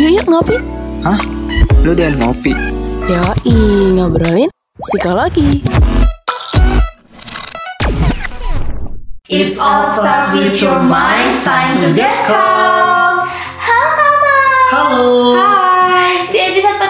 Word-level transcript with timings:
Yuk 0.00 0.16
yuk 0.16 0.26
ngopi. 0.32 0.56
Hah? 1.04 1.20
Lu 1.84 1.92
udah 1.92 2.08
ngopi? 2.24 2.56
Yoi, 3.04 3.52
ngobrolin 4.00 4.48
psikologi. 4.80 5.60
It's 9.28 9.60
all 9.60 9.84
starts 9.84 10.32
with 10.32 10.56
your 10.56 10.80
mind. 10.80 11.44
Time 11.44 11.76
to 11.84 11.92
get 11.92 12.24
calm. 12.24 13.28
Halo. 13.60 14.08
Halo. 14.72 15.08
Hai. 15.36 15.69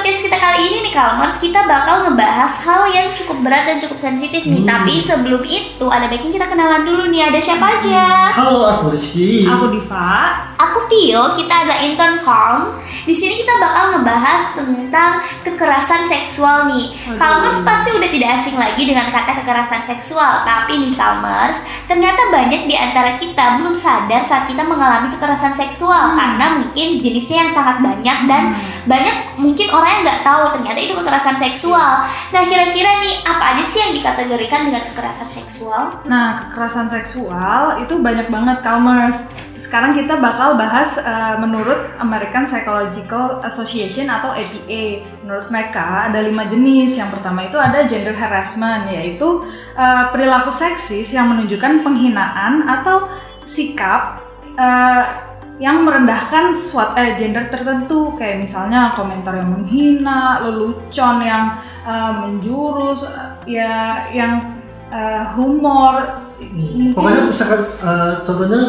Podcast 0.00 0.32
kita 0.32 0.40
kali 0.40 0.60
ini 0.64 0.78
nih 0.88 0.96
Kalmars, 0.96 1.36
kita 1.36 1.68
bakal 1.68 2.08
ngebahas 2.08 2.48
hal 2.64 2.88
yang 2.88 3.12
cukup 3.12 3.44
berat 3.44 3.68
dan 3.68 3.84
cukup 3.84 4.00
sensitif 4.00 4.48
nih. 4.48 4.64
Hmm. 4.64 4.72
Tapi 4.72 4.96
sebelum 4.96 5.44
itu 5.44 5.86
ada 5.92 6.08
baiknya 6.08 6.40
kita 6.40 6.46
kenalan 6.48 6.88
dulu 6.88 7.12
nih. 7.12 7.28
Ada 7.28 7.36
siapa 7.44 7.66
aja? 7.68 8.32
Halo, 8.32 8.64
aku 8.64 8.96
Rizky. 8.96 9.44
Aku 9.44 9.68
Diva. 9.68 10.48
Aku 10.56 10.88
Tio, 10.88 11.36
kita 11.36 11.52
ada 11.68 11.84
intern 11.84 12.16
Calm. 12.24 12.80
Di 12.80 13.12
sini 13.12 13.44
kita 13.44 13.60
bakal 13.60 13.96
ngebahas 13.96 14.56
tentang 14.56 15.20
kekerasan 15.44 16.04
seksual 16.08 16.72
nih. 16.72 16.96
Aduh. 17.12 17.20
Calmers 17.20 17.60
pasti 17.60 17.92
udah 17.92 18.08
tidak 18.08 18.30
asing 18.40 18.56
lagi 18.56 18.82
dengan 18.88 19.12
kata 19.12 19.36
kekerasan 19.40 19.84
seksual, 19.84 20.48
tapi 20.48 20.80
nih 20.80 20.96
Calmers, 20.96 21.64
ternyata 21.84 22.32
banyak 22.32 22.64
di 22.64 22.76
antara 22.76 23.20
kita 23.20 23.60
belum 23.60 23.76
sadar 23.76 24.24
saat 24.24 24.48
kita 24.48 24.64
mengalami 24.64 25.12
kekerasan 25.12 25.52
seksual 25.52 26.16
karena 26.16 26.60
mungkin 26.60 26.96
jenisnya 27.00 27.48
yang 27.48 27.52
sangat 27.52 27.76
banyak 27.84 28.18
dan 28.28 28.56
banyak 28.84 29.16
mungkin 29.40 29.68
orang 29.72 29.89
yang 29.90 30.02
nggak 30.06 30.22
tahu 30.22 30.42
ternyata 30.56 30.78
itu 30.78 30.94
kekerasan 30.94 31.36
seksual. 31.36 32.06
Nah, 32.30 32.42
kira-kira 32.46 33.02
nih 33.02 33.26
apa 33.26 33.44
aja 33.56 33.62
sih 33.64 33.80
yang 33.82 33.92
dikategorikan 33.98 34.70
dengan 34.70 34.82
kekerasan 34.92 35.28
seksual? 35.28 36.02
Nah, 36.06 36.40
kekerasan 36.46 36.86
seksual 36.86 37.82
itu 37.82 37.98
banyak 37.98 38.30
banget 38.30 38.62
Calmers. 38.62 39.26
Sekarang 39.60 39.92
kita 39.92 40.16
bakal 40.16 40.56
bahas 40.56 40.96
eh, 40.96 41.36
menurut 41.36 41.92
American 42.00 42.48
Psychological 42.48 43.44
Association 43.44 44.08
atau 44.08 44.32
APA. 44.32 45.04
Menurut 45.20 45.52
mereka 45.52 46.08
ada 46.08 46.24
lima 46.24 46.48
jenis. 46.48 46.96
Yang 46.96 47.20
pertama 47.20 47.44
itu 47.44 47.60
ada 47.60 47.84
gender 47.84 48.16
harassment, 48.16 48.88
yaitu 48.88 49.44
eh, 49.76 50.04
perilaku 50.08 50.48
seksis 50.48 51.12
yang 51.12 51.28
menunjukkan 51.28 51.84
penghinaan 51.84 52.64
atau 52.64 53.10
sikap 53.44 54.24
eh, 54.56 55.29
yang 55.60 55.84
merendahkan 55.84 56.56
suatu 56.56 56.96
eh, 56.96 57.12
gender 57.20 57.52
tertentu 57.52 58.16
kayak 58.16 58.40
misalnya 58.40 58.96
komentar 58.96 59.36
yang 59.36 59.52
menghina, 59.52 60.40
lelucon 60.40 61.20
yang 61.20 61.60
eh, 61.84 62.12
menjurus, 62.16 63.12
eh, 63.12 63.60
ya 63.60 64.00
yang 64.08 64.56
eh, 64.88 65.24
humor. 65.36 66.24
Hmm. 66.40 66.96
Pokoknya 66.96 67.28
misalkan 67.28 67.60
eh, 67.76 68.12
contohnya 68.24 68.62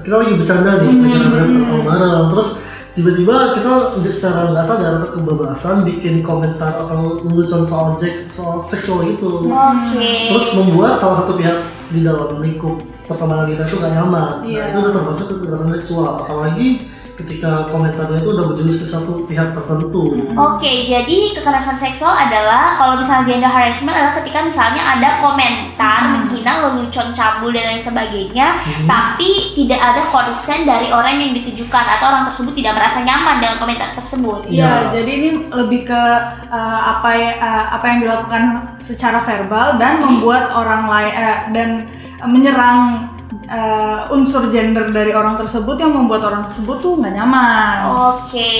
kita 0.00 0.16
lagi 0.16 0.32
bercanda 0.40 0.70
nih, 0.80 0.88
Hmm, 0.88 1.02
bercanda 1.04 1.28
hmm, 1.44 1.84
bareng, 1.84 2.24
terus 2.32 2.48
tiba-tiba 2.96 3.36
kita 3.54 3.72
secara 4.08 4.40
nggak 4.50 4.64
sadar 4.64 4.92
atau 4.98 5.10
kebablasan 5.20 5.84
bikin 5.84 6.24
komentar 6.24 6.72
atau 6.72 7.20
lelucon 7.28 7.62
soal 7.62 7.94
objek 7.94 8.24
soal 8.26 8.56
seksual 8.56 9.04
itu, 9.04 9.46
Oke. 9.46 10.32
terus 10.32 10.56
membuat 10.56 10.96
salah 10.96 11.22
satu 11.22 11.36
pihak 11.36 11.60
di 11.92 12.00
dalam 12.02 12.40
lingkup 12.40 12.80
pertemanan 13.08 13.48
kita 13.48 13.64
itu 13.64 13.76
gak 13.80 13.94
nyaman. 13.96 14.32
Iya. 14.44 14.60
Nah, 14.60 14.68
itu 14.68 14.78
udah 14.84 14.92
termasuk 14.92 15.26
kekerasan 15.32 15.70
seksual, 15.80 16.12
apalagi 16.22 16.68
ketika 17.18 17.66
komentarnya 17.66 18.22
itu 18.22 18.30
udah 18.30 18.46
berjenis 18.54 18.78
ke 18.78 18.86
satu 18.86 19.26
pihak 19.26 19.50
tertentu. 19.50 20.22
Oke, 20.38 20.86
jadi 20.86 21.34
kekerasan 21.34 21.74
seksual 21.74 22.14
adalah 22.14 22.78
kalau 22.78 22.94
misalnya 22.94 23.26
gender 23.26 23.50
harassment 23.50 23.90
adalah 23.90 24.14
ketika 24.22 24.46
misalnya 24.46 24.78
ada 24.86 25.18
komentar 25.18 26.14
menghina, 26.14 26.52
lelucon, 26.62 27.10
cabul 27.10 27.50
dan 27.50 27.74
lain 27.74 27.82
sebagainya, 27.82 28.62
Mhm. 28.62 28.86
tapi 28.86 29.30
tidak 29.58 29.80
ada 29.82 30.02
consent 30.14 30.62
dari 30.62 30.94
orang 30.94 31.18
yang 31.18 31.34
ditujukan 31.34 31.84
atau 31.98 32.06
orang 32.06 32.24
tersebut 32.30 32.54
tidak 32.54 32.78
merasa 32.78 33.02
nyaman 33.02 33.42
dengan 33.42 33.56
komentar 33.58 33.90
tersebut. 33.98 34.46
Iya. 34.46 34.62
Ya, 34.62 34.74
jadi 34.94 35.10
ini 35.10 35.28
lebih 35.50 35.90
ke 35.90 36.02
uh, 36.54 36.80
apa 36.94 37.10
ya, 37.18 37.30
uh, 37.42 37.64
apa 37.74 37.84
yang 37.90 37.98
dilakukan 38.06 38.42
secara 38.78 39.26
verbal 39.26 39.74
dan 39.82 40.06
membuat 40.06 40.54
orang 40.54 40.86
lain 40.86 41.12
uh, 41.18 41.38
dan 41.50 41.68
menyerang 42.24 43.12
uh, 43.46 44.10
unsur 44.10 44.50
gender 44.50 44.90
dari 44.90 45.12
orang 45.12 45.36
tersebut 45.36 45.78
yang 45.78 45.94
membuat 45.94 46.26
orang 46.26 46.42
tersebut 46.42 46.80
tuh 46.80 46.98
nggak 46.98 47.14
nyaman. 47.14 47.76
Oke, 48.16 48.50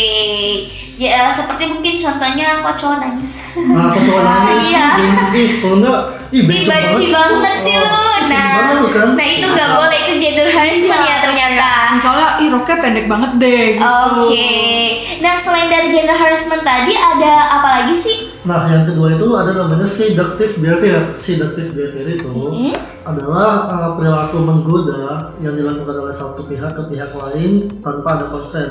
ya 0.94 1.32
seperti 1.32 1.66
mungkin 1.68 1.94
contohnya 1.97 2.62
kok 2.62 2.76
cowok 2.76 2.97
nangis. 3.00 3.32
Nah, 3.56 3.91
aku 3.91 3.98
coba 4.06 4.20
nangis, 4.22 4.64
Iya. 4.72 4.86
ih, 5.34 5.50
kalau 5.58 5.76
enggak, 5.80 6.00
ih, 6.31 6.43
becek 6.44 6.69
banci 6.69 7.05
banget 7.09 7.56
sih 7.62 7.75
Oh, 7.75 7.83
lu. 7.83 7.97
Nah, 8.28 8.53
banget 8.61 8.91
kan? 8.93 9.09
nah 9.16 9.27
itu 9.27 9.47
nggak 9.47 9.71
boleh 9.72 9.99
itu 9.99 10.12
gender 10.19 10.49
harassment 10.49 11.03
ya 11.03 11.16
ternyata. 11.19 11.69
Misalnya, 11.97 12.28
ih 12.39 12.49
roknya 12.49 12.77
pendek 12.78 13.06
banget 13.06 13.31
deh 13.37 13.65
gitu. 13.75 13.84
Oke. 13.89 14.50
Nah, 15.19 15.34
selain 15.34 15.69
dari 15.69 15.89
gender 15.89 16.15
harassment 16.15 16.62
tadi 16.62 16.93
ada 16.93 17.33
apa 17.56 17.69
lagi 17.72 17.94
sih? 17.97 18.16
Nah, 18.44 18.65
yang 18.66 18.84
kedua 18.84 19.12
itu 19.12 19.27
ada 19.34 19.50
namanya 19.53 19.84
seductive 19.84 20.56
behavior. 20.56 21.12
Seductive 21.12 21.72
behavior 21.72 22.06
itu 22.11 22.28
Hmm? 22.28 22.72
adalah 23.05 23.49
uh, 23.66 23.91
perilaku 23.97 24.37
menggoda 24.39 25.33
yang 25.41 25.56
dilakukan 25.56 25.97
oleh 25.97 26.12
satu 26.12 26.45
pihak 26.45 26.77
ke 26.77 26.83
pihak 26.87 27.09
lain 27.10 27.65
tanpa 27.81 28.21
ada 28.21 28.28
konsen 28.28 28.69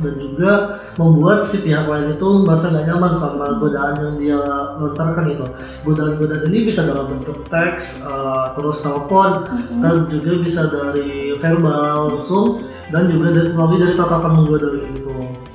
dan 0.00 0.14
juga 0.16 0.52
membuat 0.96 1.44
si 1.44 1.60
pihak 1.60 1.84
lain 1.84 2.16
itu 2.16 2.28
merasa 2.40 2.72
nggak 2.72 2.88
nyaman 2.88 3.12
sama 3.12 3.60
godaan 3.60 3.92
yang 4.00 4.14
dia 4.16 4.40
lontarkan 4.80 5.28
itu. 5.28 5.44
Godaan-godaan 5.84 6.48
ini 6.48 6.64
bisa 6.64 6.88
dalam 6.94 7.18
bentuk 7.18 7.42
teks, 7.44 8.06
uh, 8.06 8.54
terus 8.54 8.80
telepon, 8.80 9.42
dan 9.82 10.06
juga 10.06 10.38
bisa 10.38 10.70
dari 10.70 11.34
verbal 11.34 12.14
langsung 12.14 12.62
dan 12.88 13.10
juga 13.10 13.34
dari, 13.34 13.50
melalui 13.50 13.82
dari 13.82 13.94
tatapan 13.94 14.32
menggoda 14.32 14.70
gitu. 14.70 15.10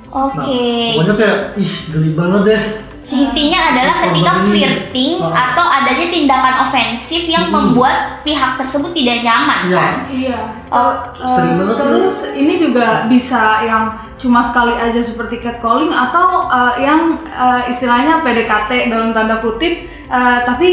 Nah, 0.10 0.28
Oke. 0.28 0.98
pokoknya 0.98 1.16
kayak 1.16 1.38
ih 1.56 1.74
geli 1.94 2.12
banget 2.12 2.42
deh. 2.44 2.64
Intinya 3.00 3.72
adalah 3.72 3.96
ketika 4.04 4.32
flirting 4.44 5.24
Ah. 5.24 5.56
atau 5.56 5.66
adanya 5.66 6.12
tindakan 6.12 6.56
ofensif 6.62 7.26
yang 7.26 7.48
Hmm. 7.48 7.72
membuat 7.72 8.22
pihak 8.22 8.60
tersebut 8.60 8.92
tidak 8.92 9.24
nyaman 9.24 9.60
Iya. 9.66 9.78
kan? 9.80 9.94
Iya. 10.12 10.40
Oh, 10.68 10.92
sering 11.16 11.56
banget 11.58 11.76
tuh. 11.80 11.86
terus 11.88 12.16
ini 12.36 12.60
juga 12.60 13.08
bisa 13.08 13.64
yang 13.64 13.84
cuma 14.20 14.44
sekali 14.44 14.76
aja 14.76 15.00
seperti 15.00 15.40
catcalling 15.40 15.90
atau 15.90 16.52
eh, 16.52 16.84
yang 16.84 17.18
eh, 17.24 17.72
istilahnya 17.72 18.20
PDKT 18.20 18.92
dalam 18.92 19.16
tanda 19.16 19.40
kutip 19.40 19.74
eh, 19.88 20.40
tapi 20.44 20.70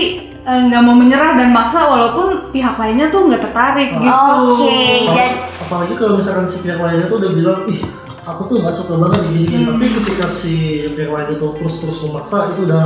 nggak 0.46 0.78
mau 0.80 0.94
menyerah 0.94 1.34
dan 1.34 1.50
maksa 1.50 1.84
walaupun 1.84 2.54
pihak 2.54 2.74
lainnya 2.76 3.10
tuh 3.10 3.26
nggak 3.26 3.42
tertarik 3.42 3.90
Oh. 3.92 3.98
gitu. 3.98 4.34
Oke, 4.56 4.78
Apal- 5.02 5.10
jadi 5.10 5.26
apalagi 5.58 5.94
kalau 5.94 6.12
misalkan 6.14 6.46
si 6.46 6.62
pihak 6.62 6.78
lainnya 6.78 7.06
tuh 7.06 7.18
udah 7.18 7.30
bilang 7.30 7.58
ih 7.66 7.82
aku 8.22 8.46
tuh 8.46 8.56
nggak 8.58 8.70
suka 8.72 8.94
banget 8.96 9.20
diginiin 9.24 9.60
Hmm. 9.60 9.68
tapi 9.72 9.84
ketika 9.92 10.24
si 10.24 10.54
pihak 10.88 11.08
lain 11.08 11.28
itu 11.32 11.46
terus-terus 11.52 11.98
memaksa 12.00 12.54
itu 12.54 12.62
udah 12.62 12.84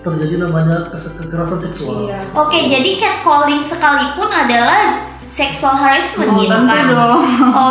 terjadi 0.00 0.34
namanya 0.40 0.88
kekerasan 0.92 1.56
seksual 1.58 2.04
Iya. 2.06 2.20
oke 2.32 2.58
jadi 2.58 2.90
catcalling 2.96 3.60
sekalipun 3.60 4.28
adalah 4.28 5.08
sexual 5.30 5.72
harassment 5.72 6.28
Oh, 6.28 6.36
gitu 6.36 6.50
tentu 6.50 6.68
kan? 6.68 6.84
dong. 6.90 7.22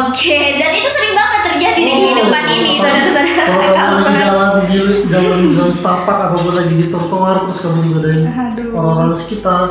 Oke, 0.01 0.39
dan 0.55 0.71
itu 0.71 0.89
sering 0.89 1.13
banget 1.13 1.41
terjadi 1.45 1.75
di 1.77 1.91
Oh, 1.91 1.99
kehidupan 1.99 2.43
ini, 2.49 2.71
kalau- 2.73 2.87
saudara-saudara. 2.87 3.43
kalau 3.45 3.67
kamu 3.69 3.93
lagi 3.93 4.07
Kalmers. 4.15 4.23
jalan 4.25 4.51
di 4.63 4.77
jalan 5.05 5.39
jalan 5.53 5.71
Starbucks 5.71 6.21
apa 6.21 6.35
pun 6.35 6.53
lagi 6.55 6.73
di 6.73 6.85
trotoar 6.87 7.37
terus 7.43 7.59
kamu 7.61 7.77
digodain 7.83 8.21
orang-orang 8.71 9.11
sekitar 9.11 9.61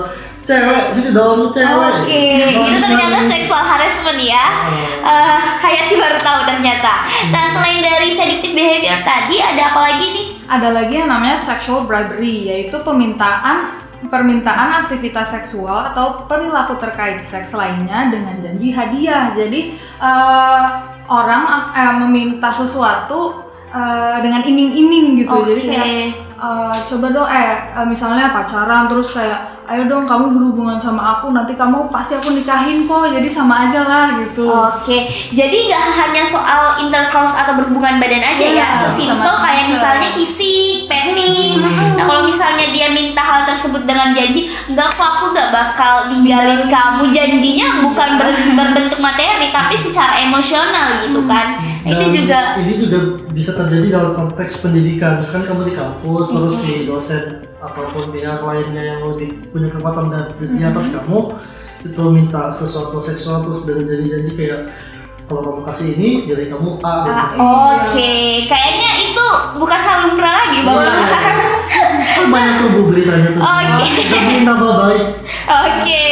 cewek 0.42 0.84
sini 0.90 1.10
dong 1.10 1.48
cewek 1.48 1.92
Oke, 1.98 2.20
itu 2.40 2.76
ternyata 2.78 3.18
sexual 3.22 3.60
harassment 3.62 4.16
ya. 4.18 4.44
Eh, 4.98 5.38
Hayati 5.58 5.94
baru 5.94 6.16
tahu 6.18 6.40
ternyata. 6.46 7.04
Nah, 7.28 7.44
selain 7.46 7.80
dari 7.80 8.08
seductive 8.10 8.52
behavior 8.52 9.00
tadi, 9.02 9.36
ada 9.38 9.72
apa 9.72 9.80
lagi 9.82 10.06
nih? 10.08 10.26
Ada 10.44 10.68
lagi 10.70 10.94
yang 10.94 11.08
namanya 11.08 11.36
sexual 11.36 11.84
bribery, 11.84 12.48
yaitu 12.48 12.76
permintaan 12.78 13.76
permintaan 14.06 14.86
aktivitas 14.86 15.34
seksual 15.34 15.90
atau 15.90 16.30
perilaku 16.30 16.78
terkait 16.78 17.18
seks 17.18 17.50
lainnya 17.58 18.14
dengan 18.14 18.38
janji 18.38 18.70
hadiah. 18.70 19.34
Jadi 19.34 19.74
eh, 19.80 20.66
orang 21.10 21.74
eh, 21.74 21.94
meminta 22.06 22.46
sesuatu 22.46 23.50
eh, 23.74 24.16
dengan 24.22 24.46
iming-iming 24.46 25.26
gitu. 25.26 25.38
Jadi 25.50 25.62
Oke. 25.66 25.70
kayak 25.74 26.06
eh, 26.38 26.76
coba 26.94 27.06
dong 27.10 27.28
eh 27.28 27.50
eh, 27.74 27.86
misalnya 27.90 28.30
pacaran 28.30 28.86
terus 28.86 29.18
kayak 29.18 29.57
ayo 29.68 29.84
dong 29.84 30.08
kamu 30.08 30.32
berhubungan 30.32 30.80
sama 30.80 31.20
aku 31.20 31.30
nanti 31.30 31.52
kamu 31.52 31.92
pasti 31.92 32.16
aku 32.16 32.32
nikahin 32.32 32.88
kok 32.88 33.12
jadi 33.12 33.28
sama 33.28 33.68
aja 33.68 33.84
lah 33.84 34.06
gitu. 34.16 34.48
Oke, 34.48 35.04
jadi 35.30 35.56
nggak 35.68 35.84
hanya 35.94 36.24
soal 36.24 36.80
intercourse 36.80 37.36
atau 37.36 37.52
berhubungan 37.54 38.00
badan 38.00 38.24
aja 38.24 38.40
Iya, 38.40 38.64
ya, 38.64 38.68
sesimpel 38.72 39.28
kayak 39.28 39.64
misalnya 39.68 40.08
kissing, 40.12 40.88
petting. 40.88 41.60
Nah 41.94 42.04
kalau 42.04 42.24
misalnya 42.24 42.72
dia 42.72 42.88
minta 42.90 43.20
hal 43.20 43.44
tersebut 43.44 43.84
dengan 43.84 44.16
janji, 44.16 44.48
nggak 44.66 44.88
kok 44.96 45.08
aku 45.20 45.24
nggak 45.36 45.50
bakal 45.52 46.08
ninggalin 46.08 46.64
kamu. 46.66 47.02
Janjinya 47.12 47.68
bukan 47.84 48.10
ber- 48.16 48.52
berbentuk 48.56 48.98
materi, 48.98 49.52
tapi 49.52 49.76
secara 49.76 50.24
emosional 50.24 51.04
gitu 51.04 51.28
kan. 51.28 51.60
Itu 51.84 52.04
Dan 52.04 52.10
juga 52.12 52.38
ini 52.56 52.74
juga 52.76 52.98
bisa 53.32 53.52
terjadi 53.54 53.86
dalam 53.92 54.12
konteks 54.12 54.60
pendidikan 54.60 55.20
misalkan 55.20 55.44
kamu 55.44 55.68
di 55.68 55.74
kampus 55.76 56.26
terus 56.32 56.54
si 56.58 56.84
dosen 56.84 57.47
ataupun 57.58 58.14
pihak 58.14 58.40
lainnya 58.40 58.82
yang 58.96 59.00
lebih 59.02 59.50
punya 59.50 59.68
kekuatan 59.68 60.10
dan 60.10 60.24
di, 60.38 60.46
di 60.58 60.62
atas 60.62 60.94
kamu 60.94 61.34
itu 61.78 62.02
minta 62.10 62.50
sesuatu 62.50 62.98
seksual 62.98 63.46
terus 63.46 63.66
dengan 63.66 63.86
janji-janji 63.86 64.32
kayak 64.34 64.60
kalau 65.28 65.44
kamu 65.44 65.60
kasih 65.66 65.86
ini 65.98 66.10
jadi 66.24 66.48
kamu 66.48 66.80
A 66.80 66.92
gitu. 67.04 67.36
Ah, 67.36 67.84
Oke, 67.84 68.12
kayaknya 68.48 68.88
bukan 69.58 69.78
hal 69.78 69.98
lumrah 70.08 70.34
lagi 70.46 70.58
Bapak. 70.64 70.94
Kan 72.16 72.26
banyak 72.32 72.54
tuh 72.56 72.68
bu 72.72 72.80
beritanya 72.88 73.28
tuh. 73.34 73.42
Oke. 73.42 73.84
Demi 74.08 74.36
nama 74.46 74.68
baik. 74.86 75.06
Oke. 75.44 76.04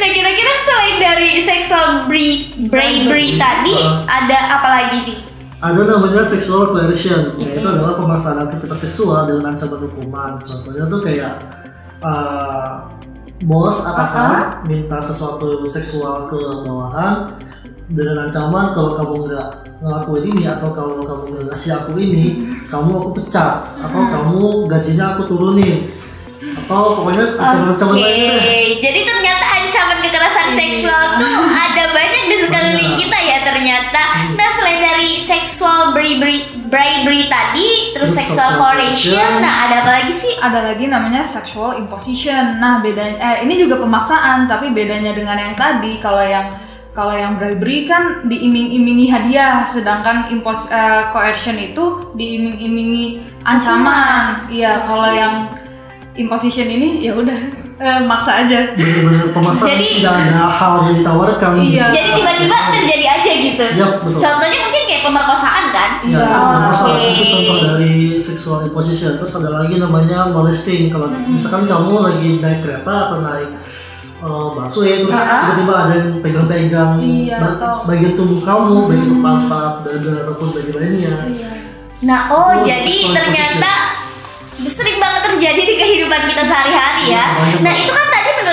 nah 0.00 0.08
kira-kira 0.08 0.52
selain 0.64 0.96
dari 0.96 1.30
sexual 1.42 1.86
bra- 2.06 2.48
bravery 2.70 3.36
tadi 3.36 3.76
Uh. 3.80 4.04
ada 4.06 4.60
apa 4.60 4.68
lagi 4.68 4.98
nih? 5.04 5.18
Ada 5.60 5.84
namanya 5.84 6.24
sexual 6.24 6.72
coercion, 6.72 7.36
yaitu 7.36 7.60
Mm-hmm. 7.60 7.68
adalah 7.76 8.00
pemaksaan 8.00 8.48
aktivitas 8.48 8.80
seksual 8.88 9.28
dengan 9.28 9.52
ancaman 9.52 9.80
hukuman. 9.84 10.40
Contohnya 10.40 10.88
tuh 10.88 11.00
kayak 11.04 11.34
uh, 12.00 12.88
bos 13.44 13.84
atasan 13.84 14.64
minta 14.64 14.96
sesuatu 14.96 15.68
seksual 15.68 16.32
ke 16.32 16.40
bawahan 16.64 17.36
dengan 17.92 18.24
ancaman 18.24 18.72
kalau 18.72 18.96
kamu 18.96 19.14
nggak 19.28 19.48
ngelakuin 19.84 20.24
ini 20.32 20.44
atau 20.48 20.72
kalau 20.72 21.04
kamu 21.04 21.24
nggak 21.28 21.44
ngasih 21.52 21.70
aku 21.76 21.92
ini, 22.00 22.24
Mm-hmm. 22.40 22.72
kamu 22.72 22.90
aku 22.96 23.08
pecat 23.20 23.68
atau 23.84 24.02
kamu 24.08 24.64
gajinya 24.64 25.04
aku 25.12 25.28
turunin 25.28 25.92
atau 26.70 27.02
pokoknya 27.02 27.24
ancaman-ancaman 27.34 27.94
deh. 27.98 28.78
jadi 28.78 29.00
ternyata 29.02 29.44
ancaman 29.58 29.98
kekerasan 29.98 30.46
Iya. 30.50 30.54
seksual 30.54 31.04
tuh 31.18 31.38
ada 31.50 31.84
banyak 31.90 32.22
di 32.30 32.36
sekeliling 32.38 32.92
Banyak. 32.94 33.00
kita 33.02 33.18
ya 33.18 33.38
ternyata. 33.42 34.02
Hmm. 34.14 34.34
Nah 34.38 34.48
selain 34.54 34.78
dari 34.78 35.10
sexual 35.18 35.90
bribery, 35.90 36.46
bribery 36.70 37.26
tadi, 37.26 37.90
terus 37.94 38.14
Terus 38.14 38.22
sexual 38.22 38.50
sexual 38.54 38.74
coercion, 38.78 39.32
nah 39.42 39.66
ada 39.66 39.74
apa 39.82 39.90
lagi 39.98 40.14
sih? 40.14 40.34
ada 40.38 40.60
lagi 40.62 40.86
namanya 40.86 41.22
sexual 41.26 41.74
imposition. 41.76 42.62
Nah, 42.62 42.78
bedanya 42.78 43.18
eh 43.18 43.36
ini 43.42 43.58
juga 43.58 43.82
pemaksaan, 43.82 44.46
tapi 44.46 44.70
bedanya 44.70 45.10
dengan 45.10 45.36
yang 45.36 45.54
tadi 45.58 45.98
kalau 45.98 46.22
yang 46.22 46.48
kalau 46.90 47.14
yang 47.14 47.38
bribery 47.38 47.86
kan 47.86 48.26
diiming-imingi 48.26 49.06
hadiah, 49.10 49.62
sedangkan 49.62 50.30
impos 50.30 50.70
eh, 50.70 51.02
coercion 51.10 51.54
itu 51.58 52.14
diiming-imingi 52.14 53.22
ancaman. 53.46 54.50
Iya, 54.50 54.86
kalau 54.86 55.08
yang 55.10 55.34
imposition 56.20 56.66
ini 56.66 57.00
ya 57.00 57.12
udah 57.14 57.38
eh, 57.76 58.00
maksa 58.04 58.44
aja. 58.44 58.76
bener-bener 58.76 59.32
pemaksaan 59.32 59.72
Jadi- 59.72 60.04
tidak 60.04 60.12
ada 60.12 60.44
hal 60.46 60.72
yang 60.84 60.94
ditawarkan. 61.00 61.52
Iya. 61.58 61.84
Jadi 61.88 62.08
tiba-tiba 62.14 62.56
terjadi 62.70 63.06
aja 63.10 63.30
gitu. 63.32 63.64
Yap, 63.74 63.92
betul. 64.00 64.20
Contohnya 64.20 64.58
mungkin 64.62 64.82
kayak 64.84 65.02
pemerkosaan 65.02 65.64
kan? 65.70 65.90
Ya, 66.02 66.12
Iya. 66.12 66.26
pemerkosaan 66.28 66.92
Oke. 66.92 67.08
itu 67.10 67.24
contoh 67.26 67.56
dari 67.66 67.94
sexual 68.16 68.58
imposition. 68.62 69.16
Terus 69.16 69.32
ada 69.34 69.50
lagi 69.54 69.74
namanya 69.76 70.28
molesting. 70.28 70.88
Kalau 70.88 71.08
misalkan 71.26 71.64
kamu 71.64 71.92
lagi 71.98 72.28
naik 72.38 72.60
kereta 72.60 72.94
atau 73.08 73.18
naik 73.20 73.48
uh, 74.20 74.52
busway 74.52 75.00
terus 75.00 75.16
Ah. 75.16 75.48
tiba-tiba 75.48 75.72
ada 75.74 75.92
yang 75.94 76.10
pegang-pegang 76.20 77.00
Iya, 77.00 77.40
ba- 77.40 77.56
atau- 77.56 77.80
bagian 77.88 78.12
tubuh 78.12 78.36
kamu, 78.38 78.76
itu 78.92 79.14
pantat, 79.18 79.72
dada 79.80 80.12
ataupun 80.22 80.52
bagian 80.52 80.76
lainnya. 80.76 81.16
Nah, 82.00 82.28
oh 82.28 82.48
Itu 82.54 82.64
jadi 82.66 82.84
sexual 82.86 83.12
ternyata 83.14 83.72
sering 84.68 85.00
banget 85.00 85.22
terjadi 85.32 85.62
di 85.64 85.74
kehidupan 85.80 86.28
kita 86.28 86.42
sehari-hari 86.44 87.16
ya. 87.16 87.24
Iya, 87.32 87.58
Nah, 87.64 87.72
itu 87.72 87.92
kan 87.94 88.09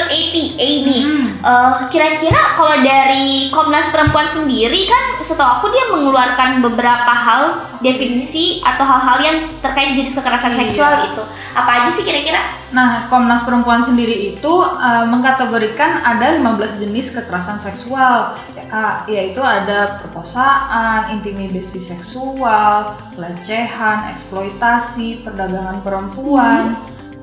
APA 0.07 0.69
nih. 0.87 1.03
Hmm. 1.03 1.27
Eh, 1.37 1.73
kira-kira 1.93 2.57
kalau 2.57 2.81
dari 2.81 3.51
Komnas 3.53 3.93
Perempuan 3.93 4.25
sendiri 4.25 4.89
kan 4.89 5.21
setahu 5.21 5.61
aku 5.61 5.65
dia 5.69 5.91
mengeluarkan 5.93 6.63
beberapa 6.65 7.13
hal 7.13 7.67
definisi 7.77 8.57
atau 8.65 8.81
hal-hal 8.81 9.17
yang 9.21 9.37
terkait 9.61 9.93
jenis 9.93 10.17
kekerasan 10.17 10.49
Iya. 10.55 10.59
seksual 10.65 10.93
itu. 11.13 11.23
Apa 11.53 11.71
aja 11.83 11.89
sih 11.93 12.01
kira-kira? 12.01 12.41
Nah, 12.73 13.05
Komnas 13.07 13.45
Perempuan 13.45 13.79
sendiri 13.79 14.33
itu 14.33 14.53
uh, 14.59 15.05
mengkategorikan 15.07 16.01
ada 16.03 16.35
15 16.35 16.81
jenis 16.81 17.13
kekerasan 17.13 17.61
seksual, 17.61 18.35
Ya, 18.67 19.07
yaitu 19.07 19.39
ada 19.39 20.03
perkosaan, 20.03 21.15
intimidasi 21.15 21.79
seksual, 21.79 22.99
pelecehan, 23.15 24.11
eksploitasi, 24.11 25.23
perdagangan 25.23 25.79
perempuan, 25.79 26.75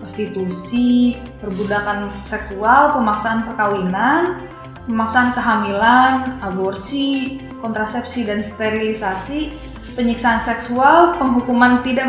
prostitusi, 0.05 1.17
perbudakan 1.41 2.13
seksual, 2.29 2.93
pemaksaan 3.01 3.49
perkawinan, 3.49 4.45
pemaksaan 4.85 5.33
kehamilan, 5.33 6.45
aborsi, 6.45 7.41
kontrasepsi 7.65 8.29
dan 8.29 8.45
sterilisasi, 8.45 9.57
penyiksaan 9.97 10.45
seksual, 10.45 11.17
penghukuman 11.17 11.81
tidak 11.81 12.05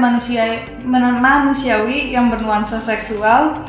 manusiawi 1.16 2.12
yang 2.12 2.28
bernuansa 2.28 2.84
seksual, 2.84 3.64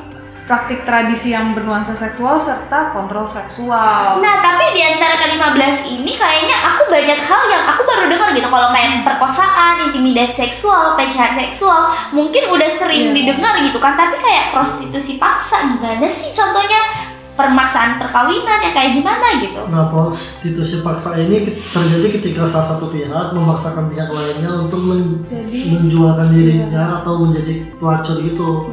praktik 0.46 0.86
tradisi 0.86 1.34
yang 1.34 1.52
bernuansa 1.52 1.90
seksual 1.92 2.38
serta 2.38 2.94
kontrol 2.94 3.26
seksual. 3.26 4.22
Nah, 4.22 4.34
tapi 4.38 4.78
di 4.78 4.80
antara 4.80 5.18
ke-15 5.18 5.90
ini 5.90 6.14
kayaknya 6.14 6.56
aku 6.70 6.86
banyak 6.86 7.18
hal 7.18 7.42
yang 7.50 7.66
aku 7.66 7.82
baru 7.82 8.06
dengar 8.06 8.30
gitu. 8.30 8.46
Kalau 8.46 8.70
kayak 8.70 9.02
perkosaan, 9.02 9.90
intimidasi 9.90 10.46
seksual, 10.46 10.94
pelecehan 10.94 11.34
seksual, 11.34 11.90
mungkin 12.14 12.46
udah 12.46 12.70
sering 12.70 13.10
Iya. 13.10 13.14
didengar 13.18 13.58
gitu 13.58 13.82
kan. 13.82 13.98
Tapi 13.98 14.22
kayak 14.22 14.54
prostitusi 14.54 15.18
paksa 15.18 15.66
gimana 15.66 16.06
sih 16.06 16.30
contohnya? 16.30 17.10
Permaksaan 17.36 18.00
perkawinan 18.00 18.64
yang 18.64 18.72
kayak 18.72 18.96
gimana 18.96 19.26
gitu. 19.44 19.60
Nah, 19.68 19.92
prostitusi 19.92 20.80
paksa 20.80 21.20
ini 21.20 21.44
terjadi 21.44 22.08
ketika 22.08 22.48
salah 22.48 22.64
satu 22.64 22.88
pihak 22.88 23.36
memaksakan 23.36 23.92
pihak 23.92 24.08
lainnya 24.08 24.64
untuk 24.64 24.80
men- 24.80 25.20
Jadi- 25.28 25.68
menjualkan 25.68 26.32
dirinya 26.32 27.04
atau 27.04 27.28
menjadi 27.28 27.66
pelacur 27.76 28.24
gitu. 28.24 28.72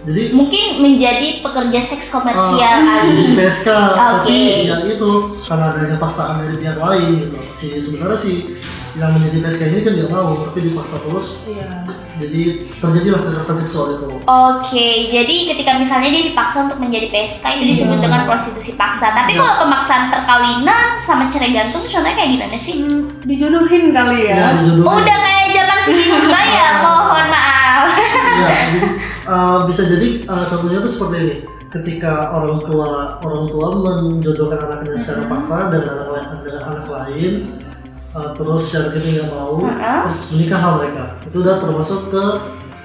Jadi 0.00 0.32
Mungkin 0.32 0.80
menjadi 0.80 1.28
pekerja 1.40 1.76
seks 1.78 2.08
komersial 2.08 2.76
Ah, 2.78 3.04
kali. 3.04 3.12
di 3.20 3.24
PSK 3.34 3.68
Oke. 3.68 3.92
tapi 3.92 4.36
ya 4.64 4.76
itu 4.86 5.10
karena 5.38 5.64
adanya 5.70 5.96
paksaan 5.96 6.40
dari 6.40 6.56
pihak 6.56 6.78
lain 6.78 7.10
gitu 7.20 7.36
si 7.50 7.76
sebenarnya 7.76 8.16
si 8.16 8.56
yang 8.92 9.12
menjadi 9.12 9.38
PSK 9.40 9.62
ini 9.68 9.80
kan 9.82 9.92
dia 9.94 10.06
mau 10.06 10.40
tapi 10.42 10.58
dipaksa 10.62 10.98
terus 11.00 11.44
Iya. 11.46 11.68
jadi 12.16 12.42
terjadilah 12.74 13.20
kekerasan 13.22 13.56
seksual 13.56 13.86
itu 13.92 14.08
Oke, 14.20 14.88
jadi 15.10 15.34
ketika 15.46 15.76
misalnya 15.76 16.08
dia 16.08 16.24
dipaksa 16.26 16.64
untuk 16.64 16.78
menjadi 16.78 17.06
PSK 17.08 17.44
itu 17.54 17.64
disebut 17.70 17.96
Iya. 17.96 18.04
dengan 18.04 18.20
prostitusi 18.24 18.72
paksa. 18.74 19.12
Tapi 19.12 19.30
Iya. 19.30 19.38
kalau 19.38 19.54
pemaksaan 19.62 20.04
perkawinan 20.08 20.96
sama 20.96 21.28
cerai 21.28 21.50
gantung 21.50 21.82
contohnya 21.82 22.14
kayak 22.14 22.30
gimana 22.30 22.56
sih? 22.56 22.74
Hmm, 22.78 23.20
dijodohin 23.22 23.90
kali 23.90 24.18
ya. 24.26 24.34
ya 24.34 24.48
dijodohin 24.58 24.88
Udah 24.96 25.18
kayak 25.18 25.46
zaman 25.52 25.78
segini 25.78 26.32
ya, 26.50 26.68
mohon 26.80 27.26
maaf. 27.26 27.84
ya 28.40 28.48
jadi 28.48 28.80
uh, 29.26 29.66
bisa 29.68 29.88
jadi 29.88 30.24
uh, 30.28 30.44
contohnya 30.46 30.78
tuh 30.84 30.92
seperti 30.92 31.16
ini 31.20 31.36
ketika 31.70 32.34
orang 32.34 32.58
tua 32.66 33.22
orang 33.22 33.46
tua 33.46 33.66
menjodohkan 33.78 34.58
anaknya 34.58 34.98
secara 34.98 35.30
paksa 35.30 35.70
dengan 35.70 36.02
anak 36.02 36.08
lain 36.10 36.26
dengan 36.42 36.62
anak 36.66 36.86
lain 36.90 37.32
uh, 38.10 38.30
terus 38.34 38.62
secara 38.66 38.86
ketiga 38.94 39.10
nggak 39.22 39.30
mau 39.30 39.54
Mm-mm. 39.62 39.98
terus 40.06 40.20
menikah 40.34 40.60
mereka 40.78 41.04
itu 41.22 41.36
udah 41.40 41.56
termasuk 41.62 42.00
ke 42.10 42.24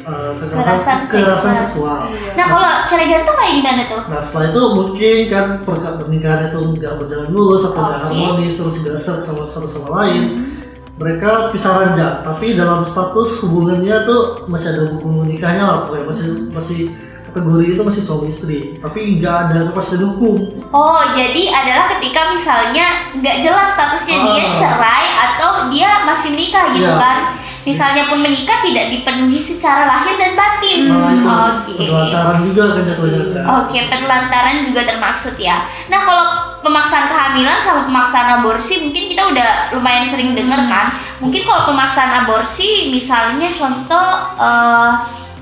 uh, 0.05 0.31
Kekerasan 0.37 1.53
seksual. 1.57 2.13
Iya. 2.13 2.37
Nah 2.37 2.45
kalau 2.45 2.71
cerai 2.85 3.07
gantung 3.09 3.33
kayak 3.33 3.53
gimana 3.57 3.81
tuh? 3.89 4.01
Nah 4.05 4.19
setelah 4.21 4.45
itu 4.53 4.61
mungkin 4.77 5.17
kan 5.25 5.45
perka- 5.65 5.97
pernikahan 5.97 6.53
itu 6.53 6.59
nggak 6.77 6.93
berjalan 7.01 7.29
mulus 7.33 7.63
atau 7.65 7.81
nggak 7.81 8.01
Oke. 8.05 8.07
harmonis 8.13 8.53
terus 8.53 8.75
serak 9.01 9.21
sama 9.25 9.43
satu 9.49 9.65
sama 9.65 10.05
lain, 10.05 10.54
mereka 10.95 11.51
pisah 11.51 11.73
ranjang. 11.77 12.23
Tapi 12.23 12.55
dalam 12.55 12.79
status 12.79 13.43
hubungannya 13.43 14.07
tuh 14.07 14.47
masih 14.47 14.67
ada 14.75 14.83
buku 14.91 15.27
nikahnya 15.27 15.63
lah, 15.63 15.77
pokoknya 15.83 16.07
masih 16.07 16.27
masih 16.49 16.79
kategori 17.27 17.75
itu 17.75 17.81
masih 17.83 18.01
suami 18.01 18.27
istri. 18.27 18.59
Tapi 18.79 19.19
nggak 19.19 19.35
ada 19.49 19.59
kepastian 19.67 20.07
hukum. 20.07 20.35
Oh 20.71 21.03
jadi 21.11 21.51
adalah 21.51 21.91
ketika 21.97 22.31
misalnya 22.31 23.11
nggak 23.11 23.37
jelas 23.43 23.75
statusnya 23.75 24.17
dia 24.23 24.43
Ah. 24.47 24.55
cerai 24.55 25.05
atau 25.11 25.51
dia 25.67 26.07
masih 26.07 26.31
menikah 26.31 26.71
gitu 26.71 26.87
Iya. 26.87 26.95
kan? 26.95 27.19
Misalnya 27.65 28.05
pun 28.05 28.21
menikah 28.21 28.61
tidak 28.61 28.93
dipenuhi 28.93 29.41
secara 29.41 29.89
lahir 29.89 30.15
dan 30.15 30.37
batin. 30.37 30.85
Nah 30.85 31.09
itu 31.11 31.25
Oke. 31.25 31.73
penelantaran 31.81 32.37
juga 32.45 32.63
kan 32.71 32.83
jatuhnya 32.85 33.21
kan. 33.33 33.43
Oke, 33.65 33.77
penelantaran 33.89 34.55
juga 34.69 34.81
termaksud 34.85 35.33
ya. 35.35 35.65
Nah, 35.89 35.97
kalau 35.97 36.25
pemaksaan 36.65 37.05
kehamilan 37.05 37.61
sama 37.61 37.85
pemaksaan 37.85 38.41
aborsi 38.41 38.89
mungkin 38.89 39.05
kita 39.05 39.23
udah 39.29 39.49
lumayan 39.77 40.01
sering 40.01 40.33
denger 40.33 40.57
kan. 40.65 40.89
Mungkin 41.21 41.45
kalau 41.45 41.69
pemaksaan 41.69 42.25
aborsi 42.25 42.89
misalnya 42.89 43.53
contoh 43.53 44.09
eh, 44.41 44.91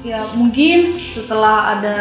Ya 0.04 0.20
mungkin 0.36 1.00
setelah 1.00 1.80
ada 1.80 1.98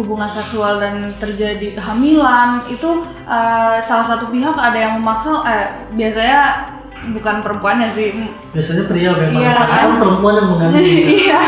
hubungan 0.00 0.32
seksual 0.32 0.80
dan 0.80 1.12
terjadi 1.20 1.76
kehamilan 1.76 2.64
itu 2.72 3.04
eh, 3.28 3.76
salah 3.84 4.06
satu 4.08 4.32
pihak 4.32 4.56
ada 4.56 4.78
yang 4.80 4.96
memaksa 4.96 5.44
eh 5.44 5.68
biasanya 5.92 6.72
bukan 7.10 7.42
perempuannya 7.42 7.88
sih 7.90 8.14
Biasanya 8.52 8.84
pria 8.86 9.10
memang, 9.16 9.42
Iya, 9.42 9.52
kan? 9.56 9.66
kan 9.66 9.92
perempuan 9.98 10.34
yang 10.38 10.48
mengandung. 10.52 10.82
Iya, 11.18 11.40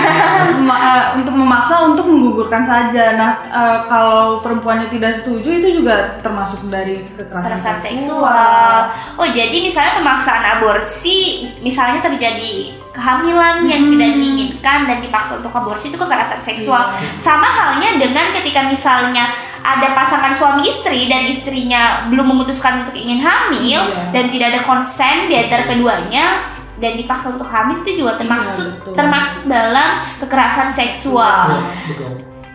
eh, 0.64 1.04
untuk 1.20 1.34
memaksa 1.36 1.74
untuk 1.86 2.06
menggugurkan 2.10 2.64
saja. 2.64 3.14
Nah, 3.14 3.32
eh, 3.46 3.78
kalau 3.86 4.40
perempuannya 4.40 4.90
tidak 4.90 5.14
setuju 5.14 5.62
itu 5.62 5.80
juga 5.82 6.18
termasuk 6.20 6.66
dari 6.68 7.06
kekerasan 7.14 7.60
kekerasan 7.60 7.76
seksual. 7.78 8.24
seksual. 8.24 8.76
Oh, 9.20 9.28
jadi 9.28 9.56
misalnya 9.60 10.02
pemaksaan 10.02 10.44
aborsi 10.58 11.18
misalnya 11.60 12.00
terjadi 12.02 12.83
kehamilan 12.94 13.66
yang 13.66 13.82
Hmm. 13.84 13.92
tidak 13.98 14.10
diinginkan 14.14 14.78
dan 14.86 14.98
dipaksa 15.02 15.42
untuk 15.42 15.50
aborsi 15.50 15.90
itu 15.90 15.98
kekerasan 15.98 16.38
seksual. 16.38 16.94
Iya. 16.94 17.18
Sama 17.18 17.44
halnya 17.44 17.98
dengan 17.98 18.30
ketika 18.30 18.64
misalnya 18.64 19.34
ada 19.60 19.98
pasangan 19.98 20.30
suami 20.30 20.62
istri 20.64 21.10
dan 21.10 21.26
istrinya 21.26 22.06
belum 22.06 22.22
memutuskan 22.30 22.86
untuk 22.86 22.94
ingin 22.94 23.18
hamil 23.18 23.82
Iya. 23.82 24.14
dan 24.14 24.30
tidak 24.30 24.46
ada 24.54 24.60
konsen 24.62 25.26
di 25.26 25.34
antara 25.34 25.66
keduanya, 25.66 26.54
dan 26.74 26.94
dipaksa 26.94 27.34
untuk 27.34 27.46
hamil 27.46 27.82
itu 27.82 28.02
juga 28.02 28.14
termasuk 28.14 28.66
Iya, 28.66 28.74
betul. 28.78 28.94
termasuk 28.94 29.42
dalam 29.46 29.90
kekerasan 30.22 30.68
seksual. 30.70 31.46
Ya, 31.50 31.62
betul. 31.90 32.12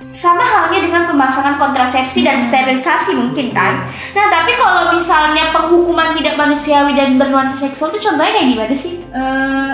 Sama 0.10 0.42
halnya 0.42 0.82
dengan 0.82 1.06
pemasangan 1.06 1.62
kontrasepsi 1.62 2.26
dan 2.26 2.42
sterilisasi 2.42 3.14
mungkin 3.14 3.54
kan. 3.54 3.86
Nah, 4.18 4.26
tapi 4.34 4.58
kalau 4.58 4.90
misalnya 4.90 5.54
penghukuman 5.54 6.18
tidak 6.18 6.34
manusiawi 6.34 6.98
dan 6.98 7.14
bernuansa 7.14 7.62
seksual 7.62 7.94
itu 7.94 8.10
contohnya 8.10 8.34
kayak 8.34 8.50
gimana 8.50 8.74
sih? 8.74 9.06
Eh, 9.06 9.74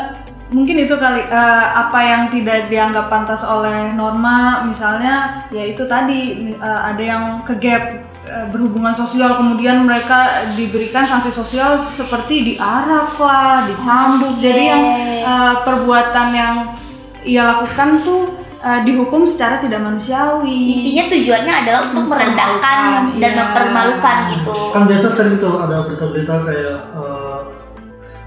mungkin 0.54 0.86
itu 0.86 0.94
kali 0.94 1.26
eh, 1.26 1.66
apa 1.74 2.00
yang 2.06 2.22
tidak 2.30 2.70
dianggap 2.70 3.10
pantas 3.10 3.42
oleh 3.42 3.98
norma 3.98 4.62
misalnya 4.62 5.46
ya 5.50 5.66
itu 5.66 5.90
tadi 5.90 6.54
eh, 6.54 6.82
ada 6.86 7.02
yang 7.02 7.24
ke 7.42 7.58
gap 7.58 7.84
eh, 8.30 8.46
berhubungan 8.54 8.94
sosial 8.94 9.42
kemudian 9.42 9.82
mereka 9.82 10.46
diberikan 10.54 11.02
sanksi 11.02 11.34
sosial 11.34 11.82
seperti 11.82 12.54
diarak 12.54 13.18
lah 13.18 13.66
dicambuk 13.66 14.38
Oke. 14.38 14.46
jadi 14.46 14.64
yang 14.70 14.84
eh, 15.26 15.56
perbuatan 15.66 16.28
yang 16.38 16.56
ia 17.26 17.58
lakukan 17.58 18.06
tuh 18.06 18.38
eh, 18.62 18.86
dihukum 18.86 19.26
secara 19.26 19.58
tidak 19.58 19.82
manusiawi 19.82 20.78
Intinya 20.78 21.10
tujuannya 21.10 21.54
adalah 21.66 21.82
untuk 21.90 22.06
merendahkan 22.06 23.18
dan 23.18 23.32
iya. 23.34 23.40
mempermalukan 23.42 24.18
gitu. 24.30 24.54
Kan 24.78 24.86
biasa 24.86 25.08
sering 25.10 25.42
tuh 25.42 25.58
ada 25.58 25.90
berita-berita 25.90 26.36
kayak 26.46 26.80
eh, 26.94 27.25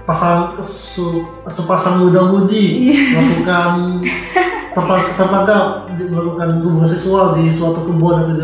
pasang 0.08 0.56
su, 0.58 1.20
sepasang 1.44 2.00
muda-mudi 2.00 2.88
melakukan 3.12 4.00
terpa- 4.74 5.12
tertangkap 5.14 5.84
melakukan 6.00 6.48
hubungan 6.58 6.86
seksual 6.86 7.36
di 7.36 7.52
suatu 7.52 7.84
kebun 7.84 8.24
atau 8.24 8.32
di, 8.32 8.40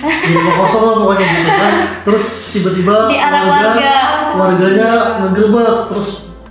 di 0.00 0.30
rumah 0.32 0.54
kosong 0.56 0.82
lah 0.82 0.94
pokoknya 0.96 1.26
gitu 1.28 1.52
kan. 1.52 1.72
Terus 2.02 2.24
tiba-tiba 2.50 2.96
warga. 3.12 3.94
warganya 4.34 4.90
ngegerbek. 5.20 5.92
Terus 5.92 6.08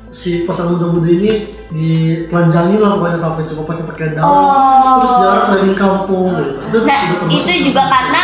si 0.08 0.46
pasangan 0.46 0.78
muda-mudi 0.78 1.10
ini 1.18 1.32
ditelanjangi 1.74 2.78
lah 2.78 2.94
pokoknya 2.94 3.18
sampai 3.18 3.44
cukup 3.44 3.66
pakai 3.66 3.84
pakaian 3.88 4.12
dalam 4.14 4.30
Oh. 4.30 5.02
terus 5.02 5.14
diarah 5.18 5.44
keliling 5.48 5.74
kampung 5.74 6.26
gitu. 6.38 6.52
Itu, 6.62 6.78
Nah, 6.84 7.00
juga 7.02 7.16
termasuk 7.18 7.34
itu 7.34 7.54
juga 7.66 7.84
karena 7.90 8.24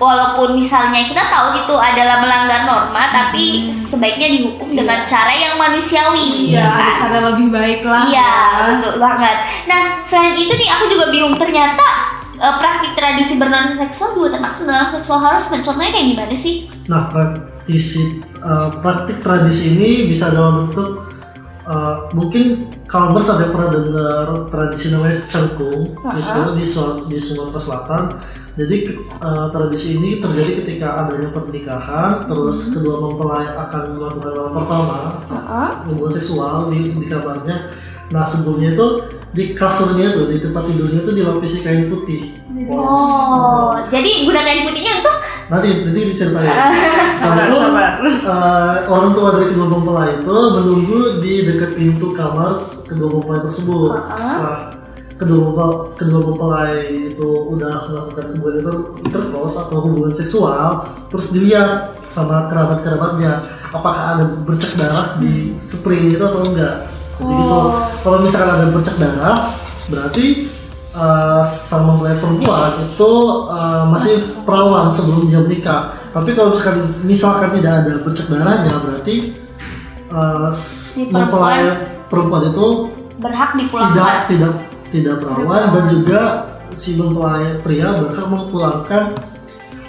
walaupun 0.00 0.56
misalnya 0.56 1.04
kita 1.04 1.20
tahu 1.28 1.60
itu 1.60 1.74
adalah 1.76 2.24
melanggar 2.24 2.64
norma, 2.64 3.12
tapi 3.12 3.68
sebaiknya 3.70 4.28
dihukum 4.32 4.72
dengan 4.72 5.04
cara 5.04 5.28
yang 5.28 5.60
manusiawi. 5.60 6.56
Iya, 6.56 6.64
kan? 6.64 6.80
ada 6.80 6.92
cara 6.96 7.18
lebih 7.30 7.52
baik 7.52 7.80
lah 7.84 8.08
Iya, 8.08 8.32
ya. 8.32 8.60
betul 8.72 8.94
banget. 8.96 9.36
Nah, 9.68 9.82
selain 10.00 10.40
itu 10.40 10.56
nih 10.56 10.68
aku 10.72 10.84
juga 10.88 11.12
bingung 11.12 11.36
ternyata 11.36 12.16
eh, 12.40 12.54
praktik 12.56 12.96
tradisi 12.96 13.36
bernuansa 13.36 13.76
seksual 13.76 14.16
juga 14.16 14.40
termasuk 14.40 14.64
dalam 14.64 14.88
sexual 14.88 15.20
harassment. 15.20 15.60
Contohnya 15.60 15.92
kayak 15.92 16.08
gimana 16.16 16.34
sih? 16.34 16.64
Nah, 16.88 17.12
praktisi 17.12 18.24
eh, 18.40 18.68
praktik 18.80 19.20
tradisi 19.20 19.76
ini 19.76 20.08
bisa 20.08 20.32
dalam 20.32 20.72
bentuk 20.72 21.12
eh, 21.68 21.96
mungkin 22.16 22.72
kalau 22.88 23.14
ada 23.14 23.46
yang 23.46 23.52
pernah 23.52 23.70
dengar 23.70 24.26
tradisi 24.48 24.90
namanya 24.90 25.22
cengkung 25.28 25.92
itu 25.94 26.40
di 26.56 26.64
Su- 26.64 27.04
di 27.04 27.20
Sumatera 27.20 27.60
Selatan. 27.60 28.04
Jadi 28.58 28.76
eh, 28.98 29.46
tradisi 29.54 29.88
ini 30.00 30.18
terjadi 30.18 30.64
ketika 30.64 31.06
adanya 31.06 31.30
pernikahan, 31.30 32.26
terus 32.26 32.74
kedua 32.74 32.98
mempelai 32.98 33.46
akan 33.54 33.82
melakukan 33.94 34.18
malam 34.18 34.50
pertama 34.56 34.98
hubungan 35.86 36.12
seksual 36.12 36.70
di, 36.74 36.94
di 36.94 37.06
kamarnya. 37.06 37.70
Nah 38.10 38.26
sebelumnya 38.26 38.74
itu 38.74 38.86
di 39.30 39.54
kasurnya 39.54 40.10
tuh 40.10 40.26
di 40.26 40.42
tempat 40.42 40.66
tidurnya 40.66 41.06
tuh 41.06 41.14
dilapisi 41.14 41.62
kain 41.62 41.86
putih. 41.86 42.42
Oh, 42.66 43.78
jadi 43.86 44.26
gunakan 44.26 44.66
putihnya 44.66 44.92
untuk 45.00 45.16
Nanti 45.50 45.82
nanti 45.82 46.00
diceritain. 46.14 46.46
Setelah 47.18 47.46
itu 47.50 47.58
eh, 48.22 48.76
orang 48.86 49.10
tua 49.10 49.28
dari 49.34 49.50
kedua 49.50 49.66
mempelai 49.66 50.22
itu 50.22 50.30
menunggu 50.30 51.18
di 51.18 51.42
dekat 51.42 51.74
pintu 51.74 52.14
kamar 52.14 52.54
kedua 52.86 53.18
mempelai 53.18 53.42
tersebut. 53.42 53.90
Uh-uh. 53.90 54.14
Setelah 54.14 54.58
kedua 55.20 55.52
mempelai, 55.52 55.76
kedua 56.00 56.20
mempelai 56.32 56.76
itu 57.12 57.28
udah 57.52 57.92
melakukan 57.92 58.24
hubungan 58.32 58.56
inter- 58.64 58.88
intercourse 59.04 59.60
atau 59.60 59.76
hubungan 59.84 60.16
seksual, 60.16 60.88
terus 61.12 61.36
dilihat 61.36 62.00
sama 62.08 62.48
kerabat-kerabatnya 62.48 63.44
apakah 63.68 64.16
ada 64.16 64.24
bercak 64.48 64.80
darah 64.80 65.20
di 65.20 65.52
spray 65.60 66.16
itu 66.16 66.24
atau 66.24 66.48
enggak. 66.48 66.88
Jadi 67.20 67.32
gitu. 67.36 67.52
Oh. 67.52 67.76
Kalau 68.00 68.18
misalkan 68.24 68.48
ada 68.56 68.66
bercak 68.72 68.96
darah, 68.96 69.36
berarti 69.92 70.48
uh, 70.96 71.44
sang 71.44 71.84
mempelai 71.84 72.16
perempuan 72.16 72.72
itu 72.88 73.12
uh, 73.52 73.84
masih 73.92 74.40
perawan 74.48 74.88
sebelum 74.88 75.28
dia 75.28 75.44
menikah. 75.44 76.00
Tapi 76.10 76.32
kalau 76.32 76.56
misalkan 76.56 76.78
misalkan 77.04 77.50
tidak 77.60 77.72
ada 77.84 77.92
bercak 78.00 78.26
darahnya, 78.32 78.74
berarti 78.80 79.36
uh, 80.08 80.48
mempelai 81.12 81.60
perempuan 82.08 82.50
itu 82.50 82.66
berhak 83.20 83.52
dipulangkan. 83.52 83.94
tidak 83.94 84.16
tidak 84.32 84.52
perawan 84.90 85.70
dan 85.70 85.84
juga 85.86 86.20
si 86.70 86.98
mempelai 86.98 87.62
pria 87.62 87.98
berhak 87.98 88.26
memulangkan 88.26 89.14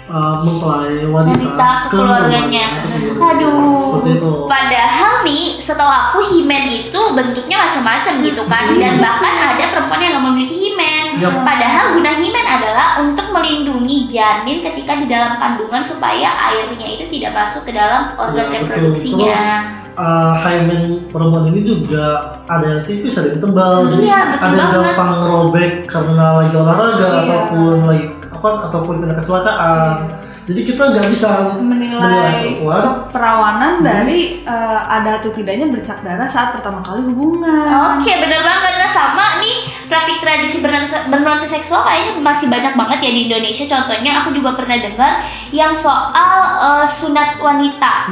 uh, 0.06 0.38
mempelai 0.42 1.06
wanita, 1.06 1.42
Wanita 1.42 1.70
ke 1.86 1.94
keluarganya. 1.94 2.66
ke. 2.82 2.90
Aduh. 3.22 3.78
seperti 3.98 4.10
itu. 4.18 4.32
Padahal 4.46 5.12
nih, 5.22 5.44
setahu 5.58 5.86
aku 5.90 6.18
himen 6.34 6.64
itu 6.66 7.00
bentuknya 7.14 7.66
macam-macam 7.66 8.12
gitu 8.20 8.42
kan, 8.46 8.64
dan 8.78 8.98
bahkan 8.98 9.34
ada 9.38 9.64
perempuan 9.70 10.00
yang 10.02 10.10
nggak 10.18 10.26
memiliki 10.26 10.56
himen. 10.58 11.02
Yap. 11.22 11.42
Padahal 11.46 11.84
guna 11.94 12.12
himen 12.18 12.46
adalah 12.46 12.88
untuk 13.02 13.26
melindungi 13.30 14.10
janin 14.10 14.58
ketika 14.58 14.98
di 14.98 15.06
dalam 15.06 15.38
kandungan 15.38 15.82
supaya 15.82 16.34
airnya 16.50 16.86
itu 16.88 17.04
tidak 17.10 17.32
masuk 17.36 17.62
ke 17.66 17.72
dalam 17.74 18.14
organ 18.18 18.38
Ya, 18.38 18.46
betul. 18.50 18.58
reproduksinya. 18.66 19.34
Terus 19.38 19.46
uh, 19.94 20.34
hymen 20.38 20.82
perempuan 21.08 21.48
ini 21.48 21.60
juga 21.60 22.06
ada 22.44 22.64
yang 22.64 22.82
tipis, 22.82 23.16
ada 23.16 23.32
yang 23.32 23.40
tebal, 23.40 23.88
jadi 23.88 24.02
Iya, 24.04 24.20
ada 24.36 24.46
yang 24.48 24.70
banget. 24.72 24.94
gampang 24.94 25.12
robek 25.24 25.72
karena 25.86 26.26
lagi 26.36 26.54
olahraga 26.54 27.06
Iya. 27.06 27.20
ataupun 27.22 27.74
lagi 27.84 28.06
apa 28.32 28.48
ataupun 28.66 28.94
kena 28.98 29.14
kecelakaan. 29.14 29.90
Jadi 30.42 30.66
kita 30.66 30.90
nggak 30.90 31.06
bisa 31.06 31.54
menilai 31.54 32.02
menilai 32.02 32.34
perempuan. 32.58 32.82
keperawanan 33.06 33.72
Hmm. 33.78 33.86
dari 33.86 34.42
eh, 34.42 34.80
ada 34.82 35.22
atau 35.22 35.30
tidaknya 35.30 35.70
bercak 35.70 36.02
darah 36.02 36.26
saat 36.26 36.50
pertama 36.50 36.82
kali 36.82 37.06
hubungan. 37.06 37.94
Oke, 37.94 38.10
bener 38.18 38.42
banget. 38.42 38.74
Nah, 38.74 38.90
sama 38.90 39.38
nih 39.38 39.56
praktik 39.86 40.18
tradisi 40.18 40.58
bernuansa, 40.58 41.46
seksual 41.46 41.86
kayaknya 41.86 42.18
masih 42.18 42.50
banyak 42.50 42.74
banget 42.74 42.98
ya 42.98 43.10
di 43.14 43.20
Indonesia. 43.30 43.70
Contohnya 43.70 44.12
aku 44.18 44.34
juga 44.34 44.58
pernah 44.58 44.74
dengar 44.74 45.22
yang 45.54 45.70
soal 45.70 46.34
eh, 46.58 46.86
sunat 46.90 47.38
wanita. 47.38 48.10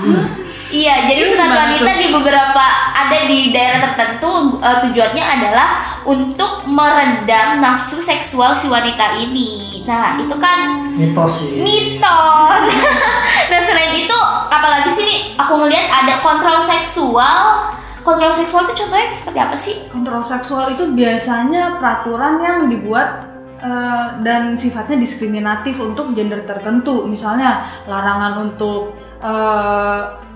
Iya, 0.71 1.11
jadi 1.11 1.23
sunat 1.27 1.51
gimana 1.51 1.63
wanita 1.67 1.93
di 1.99 2.07
beberapa 2.15 2.65
ada 2.95 3.19
di 3.27 3.51
daerah 3.51 3.79
tertentu 3.83 4.63
eh, 4.63 4.79
tujuannya 4.87 5.25
adalah 5.27 5.69
untuk 6.07 6.71
meredam 6.71 7.59
nafsu 7.59 7.99
seksual 7.99 8.55
si 8.55 8.71
wanita 8.71 9.19
ini. 9.19 9.83
Nah, 9.85 10.15
itu 10.23 10.35
kan 10.39 10.91
mitos 10.95 11.51
sih. 11.51 11.61
mitos. 11.61 12.63
nah 13.51 13.61
selain 13.61 13.99
itu 13.99 14.19
apalagi 14.47 14.89
sih 14.95 15.05
nih 15.05 15.21
aku 15.35 15.59
ngelihat 15.59 15.91
ada 15.91 16.15
kontrol 16.23 16.63
seksual. 16.63 17.75
Kontrol 18.01 18.33
seksual 18.33 18.65
itu 18.65 18.87
contohnya 18.87 19.13
seperti 19.13 19.39
apa 19.43 19.57
sih? 19.59 19.75
Kontrol 19.91 20.25
seksual 20.25 20.73
itu 20.73 20.89
biasanya 20.95 21.83
peraturan 21.83 22.41
yang 22.41 22.59
dibuat 22.71 23.27
eh, 23.59 24.09
dan 24.23 24.55
sifatnya 24.55 25.03
diskriminatif 25.03 25.83
untuk 25.83 26.15
gender 26.15 26.47
tertentu. 26.47 27.11
Misalnya 27.11 27.67
larangan 27.91 28.49
untuk 28.49 28.95
eh, 29.19 30.30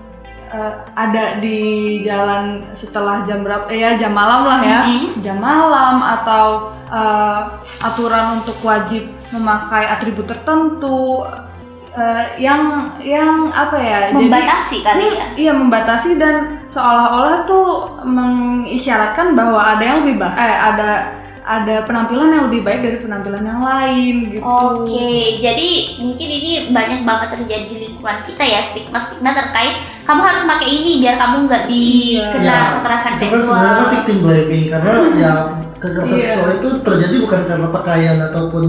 eh, 0.47 0.73
ada 0.93 1.37
di 1.37 1.59
jalan 1.99 2.69
setelah 2.71 3.21
jam 3.21 3.41
berapa? 3.41 3.65
Eh, 3.67 3.79
ya 3.79 3.95
jam 3.95 4.11
malam 4.11 4.41
lah 4.43 4.59
ya. 4.61 4.79
Mhm. 4.83 5.19
Jam 5.19 5.37
malam 5.37 5.99
atau 5.99 6.45
eh, 6.85 7.39
aturan 7.81 8.39
untuk 8.39 8.57
wajib 8.61 9.03
memakai 9.31 9.85
atribut 9.87 10.25
tertentu 10.25 11.25
eh, 11.91 12.25
yang 12.37 12.91
yang 12.99 13.49
apa 13.49 13.77
ya? 13.77 13.97
jadi- 14.09 14.27
Membatasi 14.27 14.77
kali 14.81 15.05
ya. 15.11 15.25
Iya 15.35 15.51
membatasi 15.51 16.09
dan 16.15 16.35
seolah-olah 16.67 17.45
tuh 17.45 17.67
mengisyaratkan 18.03 19.33
bahwa 19.33 19.59
ada 19.59 19.83
yang 19.83 19.97
lebih 20.03 20.19
baik, 20.19 20.35
eh 20.35 20.55
ada 20.55 20.89
ada 21.45 21.85
penampilan 21.85 22.27
yang 22.27 22.43
lebih 22.45 22.61
baik 22.61 22.81
dari 22.81 22.97
penampilan 22.97 23.39
yang 23.39 23.61
lain 23.61 24.15
gitu. 24.27 24.41
Oke, 24.41 25.13
jadi 25.37 25.69
mungkin 25.97 26.27
ini 26.27 26.51
banyak 26.69 27.01
banget 27.01 27.37
terjadi 27.37 27.65
di 27.67 27.77
lingkungan 27.85 28.17
kita 28.21 28.41
ya 28.41 28.59
stigma-stigma 28.59 29.29
terkait 29.31 29.75
kamu 30.01 30.21
harus 30.21 30.43
pakai 30.43 30.65
ini 30.67 30.91
biar 30.99 31.15
kamu 31.15 31.45
nggak 31.45 31.63
dikena 31.65 32.41
Ya, 32.43 32.59
kekerasan 32.75 33.11
itu 33.11 33.21
kan 33.21 33.29
seksual. 33.29 33.45
sebenarnya 33.47 33.77
kan 33.77 33.89
victim 33.93 34.17
blaming 34.19 34.65
karena 34.67 34.91
ya 35.15 35.31
kekerasan 35.75 36.05
Iya. 36.07 36.21
seksual 36.25 36.49
itu 36.55 36.67
terjadi 36.81 37.15
bukan 37.19 37.41
karena 37.43 37.67
pakaian 37.69 38.17
ataupun 38.23 38.63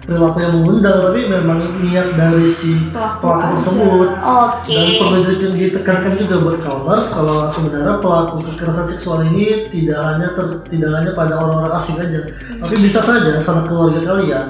perilaku 0.00 0.38
yang 0.40 0.52
mengundang 0.56 0.96
tapi 1.02 1.20
memang 1.24 1.58
niat 1.78 2.08
dari 2.14 2.42
si 2.42 2.88
Pelaku 2.88 3.28
tersebut 3.52 4.08
Oke. 4.16 4.72
dan 4.72 4.86
perlu 4.96 5.18
di- 5.22 5.38
ditekankan 5.60 6.12
juga 6.16 6.34
buat 6.40 6.56
Kalmars 6.58 7.12
kalau 7.12 7.44
sebenarnya 7.44 8.00
pelaku 8.00 8.42
kekerasan 8.44 8.86
seksual 8.86 9.28
ini 9.28 9.68
tidak 9.68 10.00
hanya 10.00 10.32
ter- 10.32 10.64
tidak 10.66 10.90
hanya 10.96 11.10
pada 11.12 11.36
orang-orang 11.36 11.72
asing 11.72 12.00
aja 12.00 12.20
tapi 12.58 12.74
bisa 12.78 12.98
saja 12.98 13.36
sama 13.36 13.68
keluarga 13.68 14.00
kalian 14.00 14.46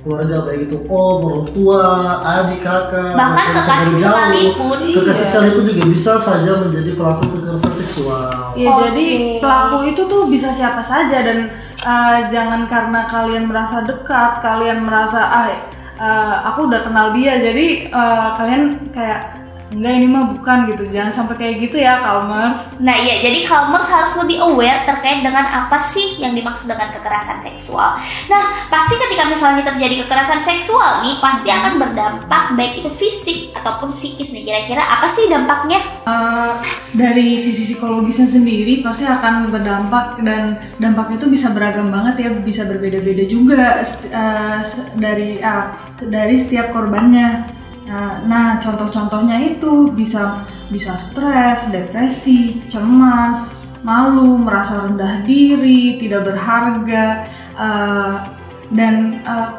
keluarga 0.00 0.48
baik 0.48 0.64
itu 0.64 0.80
om, 0.88 1.20
orang 1.28 1.48
tua, 1.52 1.84
adik, 2.24 2.64
kakak, 2.64 3.12
Bahkan 3.12 3.46
kekasih 3.52 4.00
sekalipun. 4.00 4.78
Kekasih 4.96 5.12
Iya. 5.20 5.28
sekalipun 5.28 5.62
juga 5.68 5.82
bisa 5.84 6.12
saja 6.16 6.56
menjadi 6.56 6.96
pelaku 6.96 7.28
kekerasan 7.28 7.72
seksual. 7.76 8.56
Ya 8.56 8.72
Oke. 8.72 8.80
jadi 8.88 9.06
pelaku 9.44 9.92
itu 9.92 10.02
tuh 10.08 10.24
bisa 10.24 10.48
siapa 10.48 10.80
saja 10.80 11.20
dan 11.20 11.52
uh, 11.84 12.28
jangan 12.28 12.68
karena 12.68 13.08
kalian 13.08 13.48
merasa 13.48 13.82
dekat, 13.84 14.44
kalian 14.44 14.84
merasa 14.84 15.20
ah 15.24 15.48
uh, 16.00 16.36
aku 16.52 16.68
udah 16.68 16.80
kenal 16.84 17.12
dia, 17.16 17.40
jadi 17.40 17.88
uh, 17.92 18.36
kalian 18.36 18.92
kayak 18.92 19.39
enggak 19.70 19.92
ini 19.96 20.06
mah 20.10 20.24
bukan 20.34 20.58
gitu. 20.70 20.82
Jangan 20.90 21.12
sampai 21.14 21.34
kayak 21.38 21.54
gitu 21.68 21.76
ya, 21.78 22.02
Kalmers. 22.02 22.74
Nah 22.82 22.96
iya, 22.98 23.22
jadi 23.22 23.46
Calmers 23.46 23.86
harus 23.86 24.12
lebih 24.18 24.42
aware 24.42 24.82
terkait 24.84 25.22
dengan 25.22 25.46
apa 25.46 25.78
sih 25.78 26.18
yang 26.18 26.34
dimaksud 26.34 26.66
dengan 26.66 26.90
kekerasan 26.90 27.38
seksual. 27.38 27.94
Nah, 28.26 28.66
pasti 28.66 28.98
ketika 28.98 29.30
misalnya 29.30 29.62
terjadi 29.62 30.04
kekerasan 30.06 30.42
seksual 30.42 31.06
nih, 31.06 31.22
pasti 31.22 31.48
akan 31.48 31.78
berdampak 31.78 32.44
baik 32.58 32.82
itu 32.82 32.90
fisik 32.90 33.38
ataupun 33.54 33.94
psikis 33.94 34.34
nih. 34.34 34.42
Kira-kira 34.42 34.82
apa 34.82 35.06
sih 35.06 35.30
dampaknya? 35.30 35.78
Uh, 36.02 36.58
dari 36.90 37.38
sisi 37.38 37.70
psikologisnya 37.70 38.26
sendiri 38.26 38.82
pasti 38.82 39.06
akan 39.06 39.54
berdampak 39.54 40.18
dan 40.26 40.58
dampaknya 40.82 41.22
itu 41.22 41.28
bisa 41.30 41.54
beragam 41.54 41.94
banget 41.94 42.26
ya, 42.26 42.30
bisa 42.34 42.66
berbeda-beda 42.66 43.24
juga 43.28 43.78
uh, 44.10 44.58
dari 44.98 45.38
uh, 45.38 45.70
dari 46.02 46.34
setiap 46.34 46.74
korbannya. 46.74 47.59
Nah, 47.90 48.22
nah, 48.22 48.54
contoh-contohnya 48.62 49.34
itu 49.42 49.90
bisa 49.90 50.46
bisa 50.70 50.94
stres, 50.94 51.74
depresi, 51.74 52.62
cemas, 52.70 53.58
malu, 53.82 54.38
merasa 54.38 54.86
rendah 54.86 55.26
diri, 55.26 55.98
tidak 55.98 56.30
berharga, 56.30 57.26
uh, 57.58 58.14
dan 58.70 59.18
uh, 59.26 59.58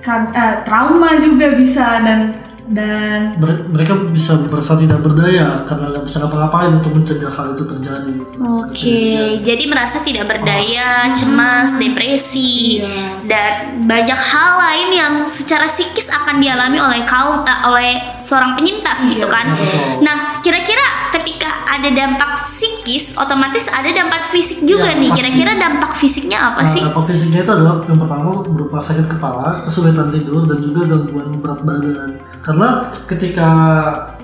kad- 0.00 0.32
uh, 0.32 0.64
trauma 0.64 1.20
juga 1.20 1.52
bisa 1.52 2.00
dan 2.00 2.39
dan 2.70 3.34
Mere- 3.36 3.66
Mereka 3.70 4.14
bisa 4.14 4.38
merasa 4.38 4.76
tidak 4.76 5.02
berdaya 5.02 5.62
karena 5.64 5.90
nggak 5.90 6.04
bisa 6.04 6.22
ngapa-ngapain 6.22 6.70
untuk 6.72 6.92
mencegah 6.92 7.26
hal 7.28 7.46
itu 7.52 7.64
terjadi. 7.66 8.14
Oke, 8.38 9.02
jadi 9.42 9.64
merasa 9.66 9.98
tidak 10.00 10.26
berdaya, 10.26 11.10
cemas, 11.12 11.74
depresi, 11.74 12.78
Iya. 12.78 13.26
dan 13.26 13.52
banyak 13.84 14.14
hal 14.14 14.50
lain 14.56 14.88
yang 14.92 15.12
secara 15.28 15.66
psikis 15.66 16.06
akan 16.08 16.38
dialami 16.38 16.78
oleh 16.78 17.02
kaum 17.04 17.42
eh, 17.42 17.58
oleh 17.64 17.90
seorang 18.20 18.54
penyintas 18.54 19.02
gitu 19.04 19.26
kan. 19.26 19.50
Betul. 19.50 20.04
Nah, 20.04 20.16
kira-kira 20.38 21.10
ketika 21.10 21.48
ada 21.66 21.90
dampak 21.90 22.38
psikis, 22.38 23.16
otomatis 23.16 23.66
ada 23.66 23.88
dampak 23.88 24.22
fisik 24.24 24.62
juga 24.62 24.92
Ya, 24.92 24.98
nih. 24.98 25.10
Kira-kira 25.10 25.56
dampak 25.56 25.94
fisiknya 25.94 26.38
apa 26.44 26.62
Nah, 26.62 26.70
sih? 26.70 26.82
dampak 26.82 27.04
fisiknya 27.06 27.42
itu 27.42 27.50
adalah 27.50 27.82
yang 27.82 27.98
pertama 27.98 28.30
berupa 28.40 28.78
sakit 28.78 29.06
kepala, 29.08 29.64
kesulitan 29.64 30.10
tidur, 30.10 30.44
dan 30.44 30.58
juga 30.60 30.86
gangguan 30.86 31.38
berat 31.40 31.60
badan. 31.62 32.10
Karena 32.40 32.68
ketika 33.04 33.48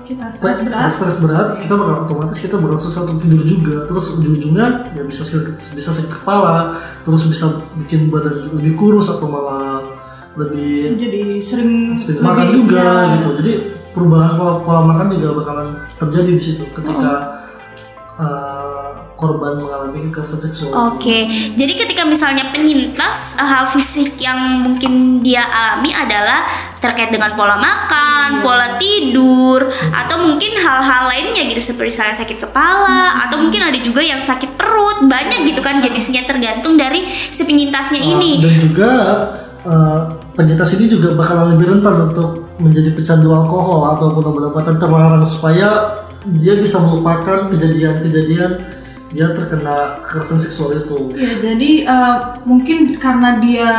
kita 0.01 0.31
stres 0.31 0.63
kita 0.63 0.71
berat 0.71 0.89
stres 0.89 1.17
berat, 1.19 1.47
kita 1.59 1.73
bakal 1.75 2.07
otomatis 2.07 2.39
kita 2.39 2.55
bakal 2.57 2.75
susah 2.75 3.05
untuk 3.05 3.21
tidur 3.21 3.43
juga. 3.43 3.83
Terus 3.85 4.17
ujung-ujungnya 4.17 4.95
ya 4.95 5.03
bisa 5.03 5.21
sakit, 5.21 5.53
bisa 5.75 5.89
sakit 5.91 6.11
kepala, 6.13 6.73
terus 7.03 7.27
bisa 7.27 7.45
bikin 7.75 8.07
badan 8.07 8.47
lebih 8.55 8.73
kurus 8.73 9.11
atau 9.11 9.27
malah 9.27 9.83
lebih 10.33 10.95
jadi 10.95 11.41
sering 11.41 11.97
sering 11.97 12.21
lebih- 12.21 12.29
makan 12.29 12.47
juga 12.49 12.83
ya. 12.85 13.13
gitu. 13.19 13.29
Jadi 13.41 13.51
perubahan 13.91 14.31
pola, 14.37 14.53
pola 14.61 14.81
makan 14.85 15.05
juga 15.13 15.29
bakalan 15.35 15.67
terjadi 15.97 16.29
di 16.33 16.41
situ 16.41 16.63
ketika 16.71 17.13
Oh. 18.17 18.23
uh, 18.23 18.89
korban 19.13 19.57
mengalami 19.57 19.97
kekerasan 19.99 20.37
seksual. 20.39 20.93
Oke, 20.93 21.25
jadi 21.53 21.73
ketika 21.73 22.05
misalnya 22.05 22.53
penyintas 22.53 23.33
eh, 23.33 23.41
hal 23.43 23.65
fisik 23.67 24.13
yang 24.17 24.37
mungkin 24.61 25.21
dia 25.21 25.41
alami 25.41 25.89
adalah 25.89 26.45
terkait 26.77 27.09
dengan 27.09 27.33
pola 27.33 27.57
makan, 27.57 28.06
pola 28.43 28.77
tidur, 28.77 29.67
atau 29.71 30.15
mungkin 30.23 30.51
hal-hal 30.57 31.03
lainnya 31.09 31.43
gitu 31.49 31.73
seperti 31.73 31.97
misalnya 31.97 32.15
sakit 32.21 32.37
kepala, 32.43 33.25
atau 33.25 33.41
mungkin 33.41 33.61
ada 33.65 33.79
juga 33.81 34.05
yang 34.05 34.21
sakit 34.21 34.53
perut, 34.53 35.09
banyak 35.09 35.49
gitu 35.49 35.61
kan 35.65 35.81
jenisnya 35.81 36.27
tergantung 36.29 36.77
dari 36.77 37.07
si 37.09 37.41
penyintasnya 37.43 37.97
Uh, 37.97 38.13
ini. 38.13 38.31
dan 38.37 38.53
juga 38.61 38.91
uh, 39.65 39.99
penyintas 40.37 40.69
ini 40.77 40.85
juga 40.85 41.17
bakalan 41.17 41.57
lebih 41.57 41.73
rentan 41.73 42.13
untuk 42.13 42.45
menjadi 42.61 42.93
pecandu 42.93 43.33
alkohol 43.33 43.97
ataupun 43.97 44.21
obat-obatan 44.21 44.77
terlarang 44.77 45.25
supaya 45.25 45.97
dia 46.37 46.57
bisa 46.59 46.77
melupakan 46.81 47.49
kejadian-kejadian 47.49 48.77
dia 49.07 49.27
terkena 49.31 50.03
kekerasan 50.03 50.35
seksual 50.35 50.75
itu. 50.75 51.15
Ya, 51.15 51.33
jadi 51.39 51.71
eh, 51.87 52.15
mungkin 52.43 52.99
karena 52.99 53.39
dia 53.39 53.69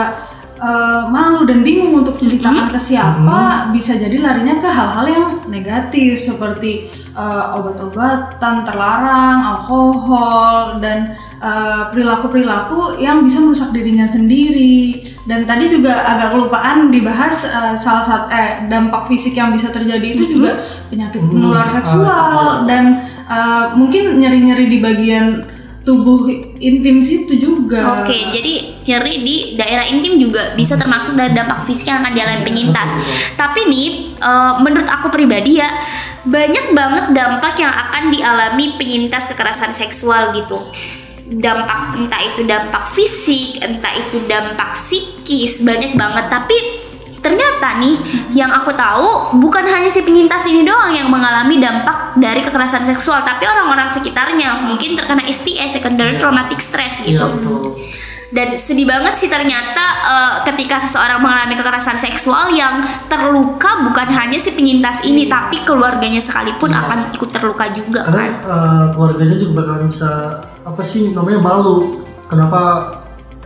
eh, 0.59 1.03
malu 1.09 1.47
dan 1.47 1.63
bingung 1.63 2.03
untuk 2.03 2.19
ceritakan 2.19 2.69
ke 2.69 2.79
siapa, 2.79 3.71
bisa 3.71 3.95
jadi 3.95 4.19
larinya 4.19 4.59
ke 4.59 4.69
hal-hal 4.69 5.07
yang 5.07 5.25
negatif 5.47 6.19
seperti 6.19 6.91
eh, 7.15 7.45
obat-obatan 7.57 8.67
terlarang, 8.67 9.39
alkohol 9.57 10.83
dan 10.83 11.15
eh, 11.39 11.83
perilaku-perilaku 11.95 12.99
yang 12.99 13.23
bisa 13.23 13.39
merusak 13.41 13.71
dirinya 13.71 14.05
sendiri. 14.05 15.07
Dan 15.29 15.45
tadi 15.45 15.69
juga 15.69 16.09
agak 16.09 16.33
kelupaan 16.35 16.89
dibahas 16.89 17.45
eh, 17.47 17.75
salah 17.79 18.03
satu 18.03 18.27
eh, 18.33 18.67
dampak 18.67 19.07
fisik 19.07 19.37
yang 19.37 19.55
bisa 19.55 19.69
terjadi 19.71 20.17
itu 20.17 20.25
juga 20.39 20.59
penyakit 20.89 21.21
Hmm, 21.21 21.35
menular 21.35 21.67
ah, 21.67 21.71
seksual 21.71 22.65
iya. 22.65 22.67
dan 22.67 22.85
eh, 23.29 23.65
mungkin 23.77 24.17
nyeri-nyeri 24.19 24.67
di 24.73 24.79
bagian 24.81 25.45
tubuh 25.85 26.29
intim 26.61 27.01
situ 27.01 27.33
juga. 27.41 27.48
Oke, 27.77 28.33
jadi 28.33 28.81
nyeri 28.89 29.15
di 29.21 29.37
daerah 29.61 29.85
intim 29.85 30.17
juga 30.17 30.57
bisa 30.57 30.81
termasuk 30.81 31.13
dari 31.13 31.37
dampak 31.37 31.61
fisik 31.69 31.93
yang 31.93 32.01
akan 32.01 32.17
dialami 32.17 32.41
penyintas. 32.41 32.91
Tapi 33.37 33.69
nih, 33.69 33.89
eh, 34.17 34.53
menurut 34.65 34.89
aku 34.89 35.13
pribadi 35.13 35.61
ya, 35.61 35.69
banyak 36.25 36.73
banget 36.73 37.05
dampak 37.13 37.61
yang 37.61 37.69
akan 37.69 38.09
dialami 38.09 38.81
penyintas 38.81 39.29
kekerasan 39.29 39.71
seksual 39.77 40.33
gitu. 40.33 40.57
Dampak 41.29 41.93
entah 41.93 42.23
itu 42.25 42.49
dampak 42.49 42.89
fisik, 42.89 43.61
entah 43.61 43.93
itu 43.93 44.25
dampak 44.25 44.73
psikis, 44.73 45.61
banyak 45.61 45.93
banget. 45.93 46.33
Tapi 46.33 46.88
ternyata 47.19 47.79
nih, 47.79 47.95
yang 48.33 48.51
aku 48.51 48.71
tahu 48.73 49.39
bukan 49.39 49.63
hanya 49.63 49.87
si 49.87 50.01
penyintas 50.01 50.45
ini 50.45 50.63
doang 50.63 50.91
yang 50.91 51.07
mengalami 51.07 51.59
dampak 51.59 52.17
dari 52.17 52.41
kekerasan 52.41 52.83
seksual, 52.83 53.21
tapi 53.21 53.45
orang-orang 53.45 53.87
sekitarnya 53.89 54.65
mungkin 54.65 54.95
terkena 54.95 55.23
STS, 55.25 55.75
secondary 55.75 56.17
traumatic 56.17 56.59
stress 56.59 57.01
gitu. 57.01 57.19
Iya 57.19 57.27
betul. 57.29 57.61
Dan 58.29 58.61
sedih 58.61 58.85
banget 58.85 59.17
sih 59.17 59.25
ternyata 59.25 59.85
eh, 60.05 60.35
ketika 60.45 60.77
seseorang 60.77 61.17
mengalami 61.17 61.57
kekerasan 61.57 61.97
seksual 61.97 62.53
yang 62.53 62.85
terluka 63.09 63.81
bukan 63.81 64.05
hanya 64.05 64.37
si 64.37 64.53
penyintas 64.53 65.01
ini 65.01 65.25
tapi 65.27 65.65
keluarganya 65.65 66.21
sekalipun 66.21 66.69
Iya. 66.69 66.81
akan 66.85 66.99
ikut 67.17 67.31
terluka 67.33 67.73
juga 67.73 68.05
Karena 68.05 68.21
kan. 68.21 68.33
uh, 68.45 68.85
keluarganya 68.93 69.33
juga 69.33 69.65
bakalan 69.65 69.89
bisa 69.89 70.11
apa 70.61 70.83
sih 70.85 71.17
namanya 71.17 71.41
malu. 71.41 72.05
Kenapa 72.29 72.93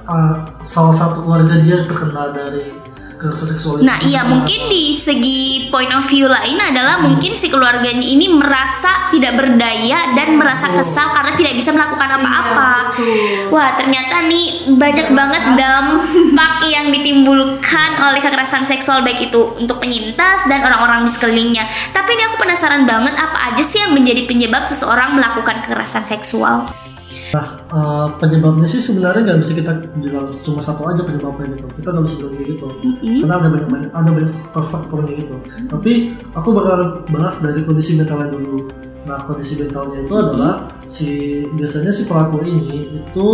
uh, 0.02 0.34
salah 0.58 0.90
satu 0.90 1.22
keluarga 1.22 1.62
dia 1.62 1.86
terkena 1.86 2.34
dari 2.34 2.81
kekerasan 3.22 3.48
seksual? 3.54 3.74
Nah 3.86 4.02
iya 4.02 4.26
mungkin 4.26 4.66
di 4.66 4.90
segi 4.90 5.70
point 5.70 5.94
of 5.94 6.02
view 6.10 6.26
lain 6.26 6.58
adalah 6.58 6.98
mungkin 6.98 7.38
si 7.38 7.46
keluarganya 7.46 8.02
ini 8.02 8.34
merasa 8.34 9.14
tidak 9.14 9.38
berdaya 9.38 10.18
dan 10.18 10.34
merasa 10.34 10.66
kesal 10.74 11.14
karena 11.14 11.32
tidak 11.38 11.54
bisa 11.54 11.70
melakukan 11.70 12.18
apa-apa. 12.18 12.98
betul. 12.98 13.54
Wah 13.54 13.78
ternyata 13.78 14.26
nih 14.26 14.74
banyak 14.74 15.08
banget 15.14 15.42
dampak 15.54 16.54
yang 16.74 16.90
ditimbulkan 16.90 17.90
oleh 18.02 18.18
kekerasan 18.18 18.66
seksual 18.66 19.06
baik 19.06 19.30
itu 19.30 19.40
untuk 19.54 19.78
penyintas 19.78 20.42
dan 20.50 20.66
orang-orang 20.66 21.06
di 21.06 21.10
sekelilingnya. 21.14 21.64
Tapi 21.94 22.18
ini 22.18 22.22
aku 22.26 22.36
penasaran 22.42 22.82
banget 22.84 23.14
apa 23.14 23.54
aja 23.54 23.62
sih 23.62 23.78
yang 23.78 23.94
menjadi 23.94 24.26
penyebab 24.26 24.66
seseorang 24.66 25.14
melakukan 25.14 25.62
kekerasan 25.62 26.02
seksual. 26.02 26.66
Uh, 27.72 28.08
penyebabnya 28.20 28.68
sih 28.68 28.80
sebenarnya 28.80 29.32
nggak 29.32 29.40
bisa 29.40 29.52
kita 29.56 29.72
bilang 30.00 30.28
cuma 30.28 30.60
satu 30.60 30.88
aja 30.88 31.04
penyebabnya 31.04 31.56
gitu. 31.56 31.66
Kita 31.80 31.88
nggak 31.92 32.04
bisa 32.04 32.16
bilang 32.20 32.32
kayak 32.36 32.48
gitu. 32.56 32.66
Karena 33.24 33.34
ada 33.40 33.48
banyak 33.48 33.68
banyak 33.68 33.90
ada 33.92 34.10
banyak 34.12 34.32
faktor-faktornya 34.32 35.12
gitu. 35.20 35.34
Tapi 35.68 35.92
aku 36.32 36.48
bakal 36.52 36.78
bahas 37.12 37.40
dari 37.40 37.60
kondisi 37.64 37.96
mentalnya 38.00 38.32
dulu. 38.32 38.68
Nah 39.08 39.18
kondisi 39.24 39.60
mentalnya 39.60 39.98
itu 40.04 40.14
adalah 40.14 40.52
si 40.88 41.08
biasanya 41.56 41.92
si 41.92 42.08
pelaku 42.08 42.44
ini 42.44 43.02
itu 43.04 43.28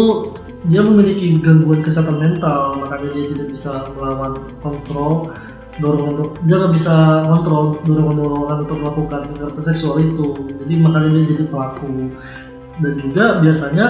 dia 0.66 0.82
memiliki 0.82 1.38
gangguan 1.38 1.86
kesehatan 1.86 2.18
mental 2.18 2.82
makanya 2.82 3.14
dia 3.14 3.24
tidak 3.30 3.46
bisa 3.54 3.86
melawan 3.94 4.34
kontrol 4.58 5.30
dorongan 5.78 6.10
untuk 6.18 6.30
dia 6.42 6.56
nggak 6.58 6.74
bisa 6.74 6.94
kontrol 7.22 7.78
dorongan-dorongan 7.86 8.56
untuk 8.66 8.78
melakukan 8.82 9.20
kekerasan 9.30 9.64
seksual 9.70 10.02
itu 10.02 10.34
jadi 10.58 10.74
makanya 10.82 11.08
dia 11.14 11.24
jadi 11.30 11.44
pelaku 11.46 12.10
dan 12.78 12.92
juga 12.98 13.24
biasanya 13.38 13.86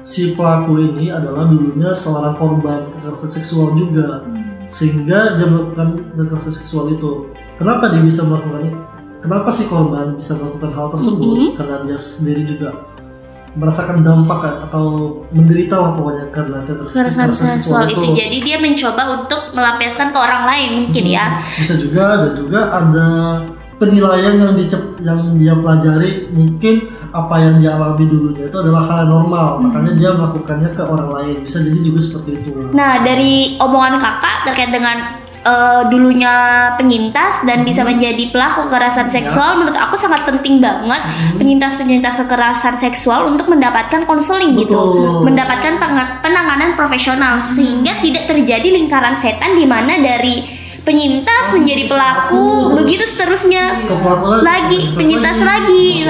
si 0.00 0.32
pelaku 0.32 0.80
ini 0.80 1.12
adalah 1.12 1.44
dulunya 1.44 1.92
seorang 1.92 2.34
korban 2.34 2.88
kekerasan 2.88 3.30
seksual 3.30 3.76
juga 3.76 4.24
sehingga 4.64 5.36
dia 5.36 5.46
melakukan 5.46 6.00
kekerasan 6.16 6.54
seksual 6.54 6.94
itu 6.94 7.28
kenapa 7.60 7.92
dia 7.92 8.00
bisa 8.00 8.24
melakukan 8.24 8.70
itu 8.70 8.78
kenapa 9.20 9.48
si 9.52 9.68
korban 9.68 10.16
bisa 10.16 10.40
melakukan 10.40 10.70
hal 10.72 10.86
tersebut 10.96 11.34
Mhm. 11.36 11.50
karena 11.58 11.76
dia 11.84 11.98
sendiri 12.00 12.42
juga 12.48 12.70
merasakan 13.50 14.06
dampak 14.06 14.38
kan, 14.46 14.54
atau 14.70 14.84
menderita 15.34 15.74
lah 15.74 15.98
pokoknya 15.98 16.30
karena 16.30 16.62
kekerasan 16.62 17.34
seksual 17.34 17.82
itu. 17.82 18.14
Jadi 18.14 18.38
dia 18.46 18.62
mencoba 18.62 19.02
untuk 19.18 19.50
melampiaskan 19.58 20.14
ke 20.14 20.18
orang 20.22 20.46
lain 20.46 20.70
mungkin 20.86 21.04
ya. 21.10 21.26
Hmm, 21.42 21.58
Bisa 21.58 21.74
juga 21.74 22.04
dan 22.14 22.32
juga 22.38 22.60
ada 22.70 23.06
penilaian 23.82 24.38
yang 24.38 24.54
dicep 24.54 24.78
yang 25.02 25.34
dia 25.34 25.58
pelajari 25.58 26.30
mungkin 26.30 26.94
apa 27.10 27.34
yang 27.42 27.54
dia 27.58 27.74
alami 27.74 28.06
dulunya 28.06 28.46
itu 28.46 28.56
adalah 28.56 28.86
hal 28.86 28.96
yang 29.06 29.10
normal. 29.10 29.58
Makanya 29.62 29.92
dia 29.98 30.10
melakukannya 30.14 30.70
ke 30.70 30.82
orang 30.86 31.10
lain. 31.10 31.34
Bisa 31.42 31.58
jadi 31.62 31.78
juga 31.82 32.00
seperti 32.02 32.30
itu. 32.38 32.50
Nah, 32.70 33.02
dari 33.02 33.58
omongan 33.58 33.98
kakak 33.98 34.36
terkait 34.46 34.70
dengan 34.70 35.18
eh, 35.42 35.82
dulunya 35.90 36.34
penyintas 36.78 37.42
dan 37.42 37.66
bisa 37.66 37.82
menjadi 37.82 38.30
pelaku 38.30 38.70
kekerasan 38.70 39.10
seksual, 39.10 39.58
menurut 39.58 39.74
aku 39.74 39.98
sangat 39.98 40.22
penting 40.28 40.62
banget 40.62 41.02
penyintas-penyintas 41.34 42.14
kekerasan 42.26 42.78
seksual 42.78 43.26
untuk 43.26 43.50
mendapatkan 43.50 44.06
konseling 44.06 44.54
gitu, 44.54 44.78
mendapatkan 45.26 45.82
penanganan 46.22 46.78
profesional. 46.78 47.42
Sehingga 47.42 47.98
tidak 47.98 48.30
terjadi 48.30 48.70
lingkaran 48.70 49.18
setan 49.18 49.58
di 49.58 49.66
mana 49.66 49.98
dari 49.98 50.59
penyintas 50.80 51.52
menjadi 51.52 51.86
pelaku, 51.86 52.46
begitu 52.74 53.04
seterusnya 53.04 53.84
lagi 54.40 54.92
penyintas 54.92 55.38
lagi 55.40 56.08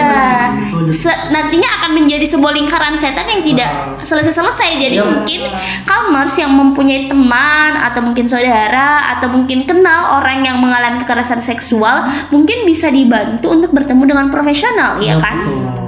se- 0.90 1.26
nantinya 1.28 1.68
akan 1.76 1.90
menjadi 1.92 2.22
sebuah 2.24 2.52
lingkaran 2.52 2.94
setan 2.94 3.26
yang 3.26 3.42
tidak 3.42 3.70
selesai-selesai 4.00 4.78
jadi 4.78 4.96
Ya. 4.96 5.04
mungkin 5.04 5.40
kamers 5.82 6.34
yang 6.34 6.52
mempunyai 6.52 7.06
teman 7.06 7.72
atau 7.74 8.00
mungkin 8.00 8.24
saudara 8.24 8.88
atau 9.10 9.26
mungkin 9.28 9.64
kenal 9.64 10.18
orang 10.18 10.42
yang 10.42 10.58
mengalami 10.58 11.00
kekerasan 11.00 11.40
seksual 11.40 12.02
mungkin 12.28 12.62
bisa 12.62 12.88
dibantu 12.88 13.50
untuk 13.50 13.70
bertemu 13.70 14.02
dengan 14.06 14.26
profesional 14.28 14.98
ya 14.98 15.16
kan 15.16 15.40
betul. 15.40 15.79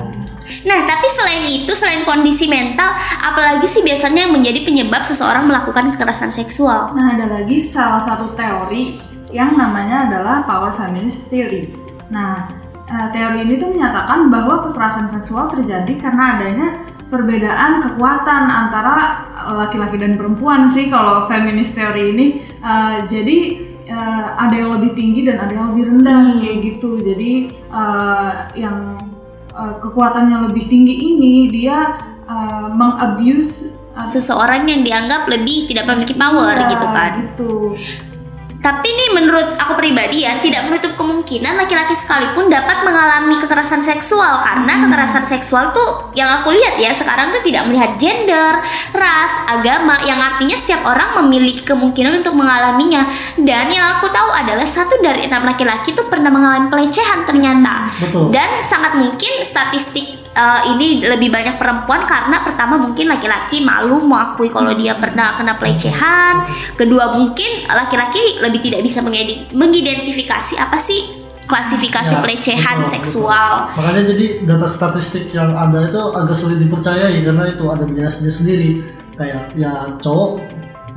Nah 0.62 0.78
tapi 0.86 1.06
selain 1.08 1.44
itu 1.48 1.72
selain 1.74 2.06
kondisi 2.06 2.46
mental 2.46 2.92
apalagi 3.20 3.66
sih 3.66 3.82
biasanya 3.82 4.28
yang 4.28 4.34
menjadi 4.34 4.62
penyebab 4.62 5.02
seseorang 5.02 5.48
melakukan 5.48 5.96
kekerasan 5.96 6.30
seksual 6.30 6.92
Nah, 6.92 7.18
ada 7.18 7.26
lagi 7.26 7.58
salah 7.58 7.98
satu 7.98 8.36
teori 8.38 9.00
yang 9.34 9.56
namanya 9.56 10.06
adalah 10.06 10.44
power 10.44 10.70
feminist 10.70 11.26
theory. 11.32 11.72
Nah, 12.12 12.46
eh, 12.86 13.08
teori 13.10 13.48
ini 13.48 13.56
tuh 13.56 13.72
menyatakan 13.72 14.28
bahwa 14.28 14.70
kekerasan 14.70 15.08
seksual 15.08 15.48
terjadi 15.48 15.92
karena 15.96 16.38
adanya 16.38 16.68
perbedaan 17.10 17.80
kekuatan 17.80 18.44
antara 18.48 19.24
laki-laki 19.52 20.00
dan 20.00 20.16
perempuan 20.16 20.68
sih 20.70 20.92
kalau 20.92 21.26
feminist 21.26 21.74
teori 21.74 22.12
ini. 22.14 22.26
Eh, 22.46 22.96
jadi 23.10 23.38
eh, 23.88 24.26
ada 24.38 24.54
yang 24.54 24.78
lebih 24.78 24.92
tinggi 24.94 25.26
dan 25.26 25.42
ada 25.42 25.52
yang 25.52 25.74
lebih 25.74 25.96
rendah 25.96 26.38
kayak 26.38 26.56
gitu. 26.60 27.02
Jadi 27.02 27.32
eh, 27.50 28.32
yang 28.60 29.00
eh, 29.52 29.74
kekuatannya 29.80 30.48
lebih 30.48 30.64
tinggi 30.66 30.94
ini 31.14 31.48
dia 31.48 31.96
eh, 32.24 32.66
mengabuse 32.72 33.72
eh, 33.92 34.06
seseorang 34.06 34.64
yang 34.68 34.82
dianggap 34.82 35.28
lebih 35.28 35.68
tidak 35.68 35.84
memiliki 35.88 36.16
power 36.16 36.54
Iya, 36.56 36.70
gitu 36.72 36.86
kan 36.88 37.12
Gitu. 37.20 37.52
Tapi 38.62 38.86
nih 38.86 39.10
menurut 39.18 39.58
aku 39.58 39.74
pribadi 39.74 40.22
ya 40.22 40.38
tidak 40.38 40.70
menutup 40.70 40.94
kemungkinan 40.94 41.58
laki-laki 41.58 41.98
sekalipun 41.98 42.46
dapat 42.46 42.86
mengalami 42.86 43.42
kekerasan 43.42 43.82
seksual. 43.82 44.38
Karena 44.46 44.86
kekerasan 44.86 45.26
seksual 45.26 45.74
tuh 45.74 46.14
yang 46.14 46.30
aku 46.30 46.54
lihat 46.54 46.78
ya 46.78 46.94
sekarang 46.94 47.34
tuh 47.34 47.42
tidak 47.42 47.66
melihat 47.66 47.98
gender, 47.98 48.62
ras, 48.94 49.34
agama 49.50 49.98
yang 50.06 50.22
artinya 50.22 50.54
setiap 50.54 50.86
orang 50.86 51.18
memiliki 51.26 51.66
kemungkinan 51.66 52.22
untuk 52.22 52.38
mengalaminya. 52.38 53.10
Dan 53.34 53.66
yang 53.74 53.98
aku 53.98 54.06
tahu 54.14 54.30
adalah 54.30 54.64
satu 54.64 55.02
dari 55.02 55.26
enam 55.26 55.42
laki-laki 55.42 55.98
tuh 55.98 56.06
pernah 56.06 56.30
mengalami 56.30 56.70
pelecehan 56.70 57.26
ternyata. 57.26 57.90
Betul. 57.98 58.30
Dan 58.30 58.62
sangat 58.62 58.94
mungkin 58.94 59.42
statistik 59.42 60.21
uh, 60.32 60.60
ini 60.72 61.04
lebih 61.04 61.28
banyak 61.28 61.56
perempuan 61.56 62.04
karena 62.04 62.44
pertama 62.44 62.76
mungkin 62.76 63.08
laki-laki 63.08 63.60
malu 63.60 64.04
mengakui 64.04 64.48
kalau 64.48 64.72
dia 64.74 64.96
pernah 64.96 65.36
kena 65.36 65.56
pelecehan. 65.56 66.48
Kedua 66.76 67.16
mungkin 67.16 67.68
laki-laki 67.68 68.40
lebih 68.40 68.60
tidak 68.64 68.80
bisa 68.84 69.00
mengidentifikasi 69.52 70.54
apa 70.58 70.76
sih 70.76 71.22
klasifikasi 71.42 72.16
Ya, 72.16 72.20
pelecehan 72.24 72.80
betul, 72.80 72.92
seksual. 72.96 73.68
makanya 73.76 74.14
jadi 74.14 74.46
data 74.48 74.64
statistik 74.64 75.28
yang 75.36 75.52
ada 75.52 75.84
itu 75.84 76.00
agak 76.00 76.32
sulit 76.32 76.56
dipercayai 76.62 77.20
karena 77.20 77.44
itu 77.52 77.64
ada 77.68 77.84
biasanya 77.84 78.32
sendiri. 78.32 78.70
Kayak 79.12 79.52
ya 79.52 79.92
cowok 80.00 80.40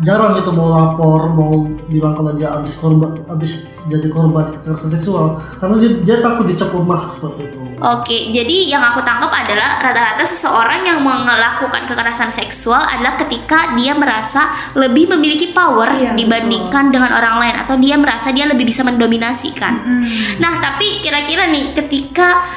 jarang 0.04 0.36
itu 0.36 0.52
mau 0.52 0.68
lapor 0.68 1.32
mau 1.32 1.64
bilang 1.88 2.12
kalau 2.18 2.36
dia 2.36 2.52
habis 2.52 2.76
korban 2.76 3.16
habis 3.32 3.72
jadi 3.88 4.10
korban 4.12 4.52
kekerasan 4.60 4.92
seksual 4.92 5.40
karena 5.62 5.76
dia, 5.80 5.92
dia 6.04 6.16
takut 6.20 6.44
dicap 6.50 6.74
lemah 6.76 7.08
seperti 7.08 7.48
itu 7.48 7.66
Oke, 7.76 8.32
jadi 8.32 8.72
yang 8.72 8.80
aku 8.80 9.04
tangkap 9.04 9.28
adalah 9.28 9.84
rata-rata 9.84 10.24
seseorang 10.24 10.88
yang 10.88 11.04
melakukan 11.04 11.84
kekerasan 11.84 12.32
seksual 12.32 12.80
adalah 12.80 13.20
ketika 13.20 13.76
dia 13.76 13.92
merasa 13.92 14.48
lebih 14.80 15.12
memiliki 15.12 15.52
power 15.52 15.92
Iya, 15.92 16.16
dibandingkan 16.16 16.88
dengan 16.88 17.12
orang 17.12 17.36
lain 17.44 17.56
atau 17.60 17.76
dia 17.76 18.00
merasa 18.00 18.32
dia 18.32 18.48
lebih 18.48 18.64
bisa 18.64 18.80
mendominasi 18.80 19.52
kan. 19.52 19.76
Hmm. 19.84 20.08
Nah, 20.40 20.64
tapi 20.64 21.04
kira-kira 21.04 21.52
nih 21.52 21.76
ketika 21.76 22.48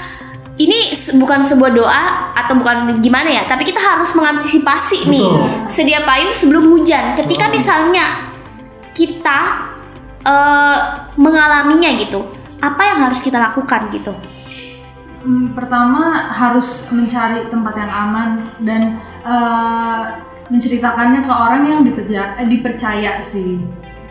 ini 0.59 0.91
bukan 1.23 1.39
sebuah 1.39 1.71
doa 1.71 2.05
atau 2.35 2.59
bukan 2.59 2.99
gimana 2.99 3.31
ya, 3.31 3.43
tapi 3.47 3.63
kita 3.63 3.79
harus 3.79 4.11
mengantisipasi 4.19 5.07
nih 5.07 5.23
Betul. 5.23 5.71
sedia 5.71 6.03
payung 6.03 6.35
sebelum 6.35 6.67
hujan. 6.75 7.15
Ketika 7.15 7.47
Betul. 7.47 7.55
misalnya 7.63 8.07
kita 8.91 9.41
eh, 10.27 10.79
mengalaminya 11.15 11.95
gitu, 11.95 12.27
apa 12.59 12.83
yang 12.83 12.99
harus 13.07 13.23
kita 13.23 13.39
lakukan 13.39 13.87
gitu? 13.95 14.11
Hmm, 15.23 15.55
pertama 15.55 16.31
harus 16.35 16.91
mencari 16.91 17.47
tempat 17.47 17.75
yang 17.79 17.91
aman 17.91 18.31
dan 18.59 18.99
eh, 19.23 20.05
menceritakannya 20.51 21.23
ke 21.23 21.33
orang 21.33 21.63
yang 21.71 21.81
diperja- 21.87 22.35
eh, 22.43 22.49
dipercaya 22.51 23.23
sih. 23.23 23.63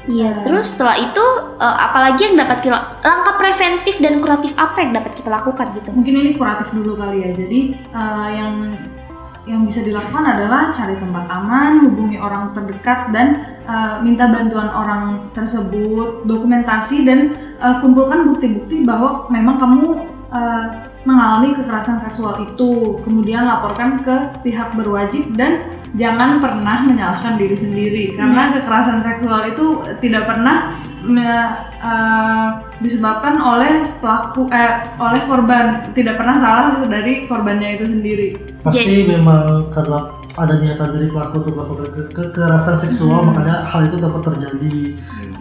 Iya. 0.07 0.41
Terus 0.41 0.73
setelah 0.73 0.95
itu 0.95 1.25
eh, 1.59 1.77
apalagi 1.83 2.31
yang 2.31 2.35
dapat 2.39 2.63
kita 2.63 2.77
langkah 3.03 3.35
preventif 3.35 3.95
dan 3.99 4.23
kuratif 4.23 4.55
apa 4.55 4.77
yang 4.79 4.91
dapat 4.95 5.11
kita 5.19 5.29
lakukan 5.29 5.67
gitu? 5.75 5.89
Mungkin 5.91 6.13
ini 6.15 6.31
kuratif 6.39 6.71
dulu 6.71 6.95
kali 6.95 7.27
ya. 7.27 7.29
Jadi 7.35 7.59
eh, 7.75 8.29
yang 8.39 8.53
yang 9.47 9.63
bisa 9.63 9.79
dilakukan 9.79 10.27
adalah 10.27 10.75
cari 10.75 10.99
tempat 10.99 11.23
aman, 11.31 11.87
hubungi 11.87 12.19
orang 12.19 12.51
terdekat 12.51 13.11
dan 13.15 13.59
eh, 13.67 13.95
minta 14.03 14.27
bantuan 14.31 14.71
orang 14.71 15.31
tersebut, 15.35 16.23
dokumentasi 16.23 17.03
dan 17.03 17.35
eh, 17.59 17.75
kumpulkan 17.83 18.27
bukti-bukti 18.31 18.87
bahwa 18.87 19.27
memang 19.27 19.55
kamu 19.59 19.87
eh, 20.31 20.65
mengalami 21.07 21.55
kekerasan 21.55 22.03
seksual 22.03 22.35
itu. 22.43 22.99
Kemudian 23.07 23.47
laporkan 23.47 24.03
ke 24.03 24.43
pihak 24.43 24.75
berwajib 24.75 25.31
dan 25.39 25.71
jangan 25.95 26.43
pernah 26.43 26.83
menyalahkan 26.83 27.39
diri 27.39 27.55
sendiri. 27.55 28.03
Karena 28.19 28.51
kekerasan 28.59 28.99
seksual 28.99 29.55
itu 29.55 29.79
tidak 30.03 30.27
pernah 30.27 30.75
me- 31.07 31.55
eh, 31.79 32.47
disebabkan 32.83 33.39
oleh 33.39 33.87
pelaku 34.03 34.51
eh, 34.51 34.83
oleh 34.99 35.21
korban. 35.23 35.87
Tidak 35.95 36.19
pernah 36.19 36.35
salah 36.35 36.75
dari 36.83 37.23
korbannya 37.23 37.79
itu 37.79 37.85
sendiri. 37.87 38.27
Pasti 38.59 39.07
memang 39.07 39.71
karena 39.71 40.11
ada 40.37 40.53
niatan 40.59 40.91
dari 40.91 41.07
pelaku 41.09 41.33
untuk 41.41 41.53
melakukan 41.55 41.87
ke- 41.95 42.11
kekerasan 42.13 42.75
seksual 42.77 43.25
makanya 43.25 43.63
hal 43.71 43.87
itu 43.87 43.95
dapat 43.97 44.21
terjadi. 44.27 44.77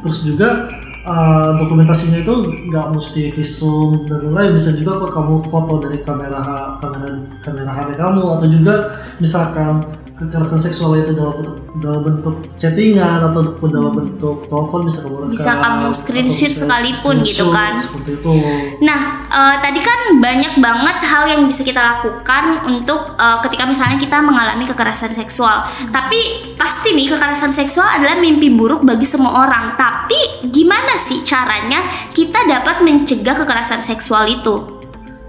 Terus 0.06 0.18
juga 0.22 0.70
uh, 1.06 1.54
dokumentasinya 1.56 2.20
itu 2.26 2.34
nggak 2.68 2.86
mesti 2.92 3.30
visum 3.30 4.04
dan 4.10 4.26
lain-lain. 4.28 4.58
Bisa 4.58 4.74
juga 4.74 5.06
kok 5.06 5.14
kamu 5.14 5.34
foto 5.46 5.78
dari 5.80 6.02
kamera 6.02 6.76
kamera 6.82 7.06
kamera 7.40 7.70
HP 7.72 7.88
kamu 7.94 8.22
atau 8.36 8.46
juga 8.50 8.74
misalkan 9.22 9.86
kekerasan 10.16 10.56
seksual 10.56 10.96
itu 10.96 11.12
dalam 11.12 11.44
bentuk 11.44 11.56
dalam 11.76 12.00
bentuk 12.08 12.34
chattingan 12.56 13.20
atau 13.20 13.52
dalam 13.68 13.92
bentuk 13.92 14.48
telepon 14.48 14.88
bisa 14.88 15.04
kamu 15.04 15.16
rekam 15.20 15.32
Bisa 15.36 15.52
kamu 15.60 15.86
screenshot 15.92 16.52
sekalipun 16.56 17.14
gitu 17.20 17.52
kan. 17.52 17.76
seperti 17.76 18.16
itu 18.16 18.32
Nah, 18.80 19.00
eh, 19.28 19.56
tadi 19.60 19.80
kan 19.84 20.16
banyak 20.16 20.56
banget 20.56 20.96
hal 21.04 21.28
yang 21.28 21.44
bisa 21.44 21.60
kita 21.60 21.84
lakukan 21.84 22.64
untuk 22.64 23.12
eh, 23.20 23.38
ketika 23.44 23.68
misalnya 23.68 24.00
kita 24.00 24.24
mengalami 24.24 24.64
kekerasan 24.64 25.12
seksual. 25.12 25.68
Tapi 25.92 26.56
pasti 26.56 26.96
nih 26.96 27.12
kekerasan 27.12 27.52
seksual 27.52 27.84
adalah 27.84 28.16
mimpi 28.16 28.48
buruk 28.48 28.88
bagi 28.88 29.04
semua 29.04 29.44
orang. 29.44 29.76
Tapi 29.76 30.48
gimana 30.48 30.96
sih 30.96 31.20
caranya 31.20 31.84
kita 32.16 32.48
dapat 32.48 32.80
mencegah 32.80 33.36
kekerasan 33.36 33.84
seksual 33.84 34.24
itu? 34.32 34.75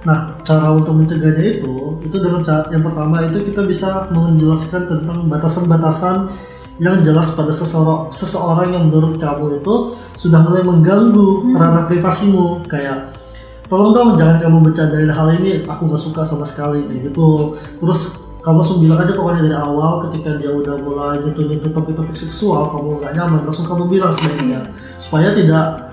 Nah, 0.08 0.40
cara 0.48 0.72
untuk 0.72 0.96
mencegahnya 0.96 1.60
itu, 1.60 2.00
itu 2.00 2.16
dengan 2.16 2.40
cara 2.40 2.64
yang 2.72 2.80
pertama 2.80 3.28
itu 3.28 3.44
kita 3.44 3.60
bisa 3.68 4.08
menjelaskan 4.16 4.88
tentang 4.88 5.28
batasan-batasan 5.28 6.32
yang 6.80 7.04
jelas 7.04 7.36
pada 7.36 7.52
seseorang 7.52 8.08
seseorang 8.08 8.72
yang 8.72 8.88
menurut 8.88 9.20
kamu 9.20 9.60
itu 9.60 9.76
sudah 10.16 10.40
mulai 10.48 10.64
mengganggu 10.64 11.52
ranah 11.60 11.84
privasimu. 11.92 12.64
Kayak 12.72 13.20
tolong 13.68 13.92
dong 13.92 14.10
jangan 14.16 14.40
kamu 14.40 14.72
bercandain 14.72 15.12
hal 15.12 15.28
ini 15.44 15.68
aku 15.68 15.92
nggak 15.92 16.00
suka 16.00 16.24
sama 16.24 16.48
sekali 16.48 16.88
kayak 16.88 17.12
gitu. 17.12 17.60
Terus 17.84 18.28
kamu 18.40 18.64
langsung 18.64 18.80
bilang 18.80 19.04
aja 19.04 19.12
pokoknya 19.12 19.42
dari 19.44 19.58
awal 19.60 20.00
ketika 20.08 20.40
dia 20.40 20.56
udah 20.56 20.80
mulai 20.80 21.20
nyentuh-nyentuh 21.20 21.68
topik-topik 21.68 22.16
seksual 22.16 22.64
kamu 22.72 23.04
nggak 23.04 23.12
nyaman 23.12 23.44
langsung 23.44 23.68
kamu 23.68 23.92
bilang 23.92 24.08
sebaiknya 24.08 24.64
supaya 24.96 25.36
tidak 25.36 25.87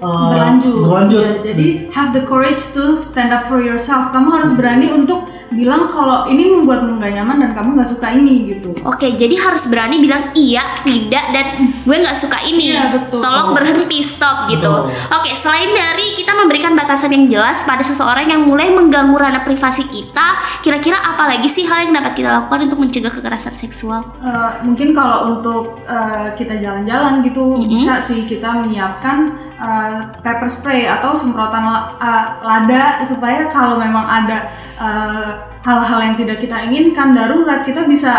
uh, 0.00 0.28
berlanjut. 0.32 0.76
berlanjut 0.82 1.22
Ya, 1.22 1.32
jadi 1.52 1.68
have 1.92 2.10
the 2.12 2.22
courage 2.24 2.60
to 2.74 2.96
stand 2.96 3.32
up 3.32 3.44
for 3.46 3.60
yourself. 3.60 4.12
Kamu 4.12 4.28
harus 4.32 4.52
berani 4.56 4.92
untuk 4.92 5.24
bilang 5.46 5.86
kalau 5.86 6.26
ini 6.26 6.42
membuatmu 6.42 6.98
nggak 6.98 7.22
nyaman 7.22 7.38
dan 7.38 7.50
kamu 7.54 7.78
nggak 7.78 7.86
suka 7.86 8.10
ini 8.10 8.50
gitu. 8.50 8.74
Oke, 8.82 9.14
jadi 9.14 9.30
harus 9.38 9.70
berani 9.70 10.02
bilang 10.02 10.34
iya, 10.34 10.74
tidak, 10.82 11.22
dan 11.30 11.70
gue 11.86 11.96
nggak 12.02 12.18
suka 12.18 12.42
ini. 12.42 12.74
Iya, 12.74 12.90
betul. 12.98 13.22
Tolong 13.22 13.54
berhenti, 13.54 14.02
stop 14.02 14.50
gitu. 14.50 14.66
Betul. 14.66 15.14
Oke, 15.14 15.30
selain 15.38 15.70
dari 15.70 16.18
kita 16.18 16.34
memberikan 16.34 16.74
batasan 16.74 17.14
yang 17.14 17.30
jelas 17.30 17.62
pada 17.62 17.78
seseorang 17.86 18.26
yang 18.26 18.42
mulai 18.42 18.74
mengganggu 18.74 19.14
ranah 19.14 19.46
privasi 19.46 19.86
kita, 19.86 20.42
kira-kira 20.66 20.98
apa 20.98 21.30
lagi 21.30 21.46
sih 21.46 21.62
hal 21.62 21.86
yang 21.88 21.94
dapat 21.94 22.18
kita 22.18 22.26
lakukan 22.42 22.66
untuk 22.66 22.82
mencegah 22.82 23.14
kekerasan 23.14 23.54
seksual? 23.54 24.02
Eh, 24.18 24.50
mungkin 24.66 24.90
kalau 24.98 25.30
untuk 25.30 25.78
eh, 25.86 26.34
kita 26.34 26.58
jalan-jalan 26.58 27.22
gitu 27.22 27.62
Mhm. 27.62 27.70
bisa 27.70 28.02
sih 28.02 28.26
kita 28.26 28.50
menyiapkan 28.66 29.45
eh, 29.56 29.96
pepper 30.20 30.48
spray 30.48 30.84
atau 30.86 31.12
semprotan 31.12 31.64
la- 31.64 31.88
eh, 31.96 32.26
lada 32.44 32.84
supaya 33.02 33.48
kalau 33.48 33.76
memang 33.76 34.04
ada 34.04 34.52
eh, 34.76 35.30
hal-hal 35.66 35.98
yang 35.98 36.14
tidak 36.14 36.38
kita 36.38 36.62
inginkan 36.62 37.10
darurat 37.10 37.66
kita 37.66 37.84
bisa 37.84 38.12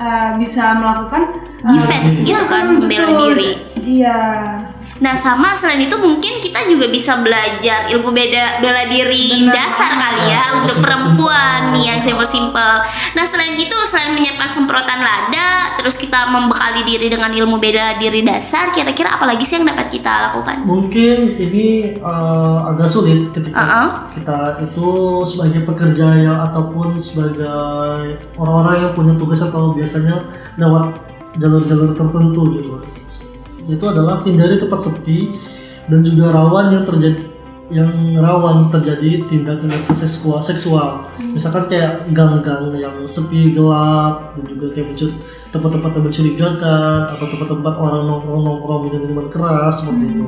eh, 0.00 0.30
bisa 0.36 0.74
melakukan 0.74 1.22
eh, 1.62 1.72
Defense 1.78 2.24
gitu 2.24 2.44
kan, 2.48 2.68
betul. 2.68 2.88
membela 2.88 3.10
diri. 3.22 3.50
Iya. 3.78 4.18
Nah, 4.98 5.14
sama 5.14 5.54
selain 5.54 5.84
itu 5.84 5.94
mungkin 5.94 6.42
kita 6.42 6.66
juga 6.66 6.90
bisa 6.90 7.22
belajar 7.22 7.86
ilmu 7.92 8.10
beda 8.10 8.58
bela 8.58 8.90
diri 8.90 9.46
Benar. 9.46 9.54
dasar 9.54 9.90
kali 9.94 10.22
ya 10.26 10.36
Ya, 10.38 10.54
untuk 10.54 10.78
perempuan 10.86 11.74
nih 11.74 11.84
yang 11.90 11.98
simpel-simpel. 11.98 12.72
Nah, 13.18 13.24
selain 13.26 13.58
itu 13.58 13.74
selain 13.90 14.14
menyiapkan 14.14 14.46
semprotan 14.46 15.02
lada, 15.02 15.74
terus 15.74 15.98
kita 15.98 16.30
membekali 16.30 16.86
diri 16.86 17.10
dengan 17.10 17.34
ilmu 17.34 17.58
bela 17.58 17.98
diri 17.98 18.22
dasar, 18.22 18.70
kira-kira 18.70 19.18
apa 19.18 19.26
lagi 19.26 19.42
sih 19.42 19.58
yang 19.58 19.66
dapat 19.66 19.90
kita 19.90 20.30
lakukan? 20.30 20.62
Mungkin 20.62 21.34
ini 21.42 21.98
eh, 21.98 22.58
agak 22.70 22.86
sulit 22.86 23.34
ketika 23.34 23.58
Uh-uh. 23.58 23.88
kita 24.14 24.38
itu 24.62 24.88
sebagai 25.26 25.66
pekerja 25.66 26.06
ya 26.22 26.34
ataupun 26.50 26.94
sebagai 27.02 28.14
orang-orang 28.38 28.74
yang 28.86 28.92
punya 28.94 29.14
tugas 29.18 29.42
atau 29.42 29.74
biasanya 29.74 30.22
lewat 30.54 30.94
jalur-jalur 31.38 31.94
tertentu 31.94 32.42
gitu. 32.58 32.72
Itu 33.68 33.84
adalah 33.84 34.24
hindari 34.24 34.56
tempat 34.56 34.80
sepi 34.80 35.36
dan 35.86 36.00
juga 36.00 36.32
rawan 36.32 36.72
yang 36.72 36.84
terjadi 36.88 37.20
yang 37.68 38.16
rawan 38.16 38.72
terjadi 38.72 39.28
tindak 39.28 39.60
kekerasan 39.60 39.92
seksual 39.92 40.40
seksual. 40.40 41.04
Misalkan 41.20 41.68
kayak 41.68 42.08
gang-gang 42.16 42.72
yang 42.72 42.96
sepi 43.04 43.52
gelap 43.52 44.32
dan 44.40 44.44
juga 44.48 44.72
kayak 44.72 44.96
mencuri 44.96 45.12
tempat-tempat 45.52 45.90
yang 45.92 46.04
mencurigakan 46.08 47.00
atau 47.12 47.26
tempat-tempat 47.28 47.74
orang 47.76 48.02
nongkrong-nongkrong 48.08 48.80
minum-minuman 48.88 49.28
keras 49.28 49.84
seperti 49.84 50.16
itu. 50.16 50.24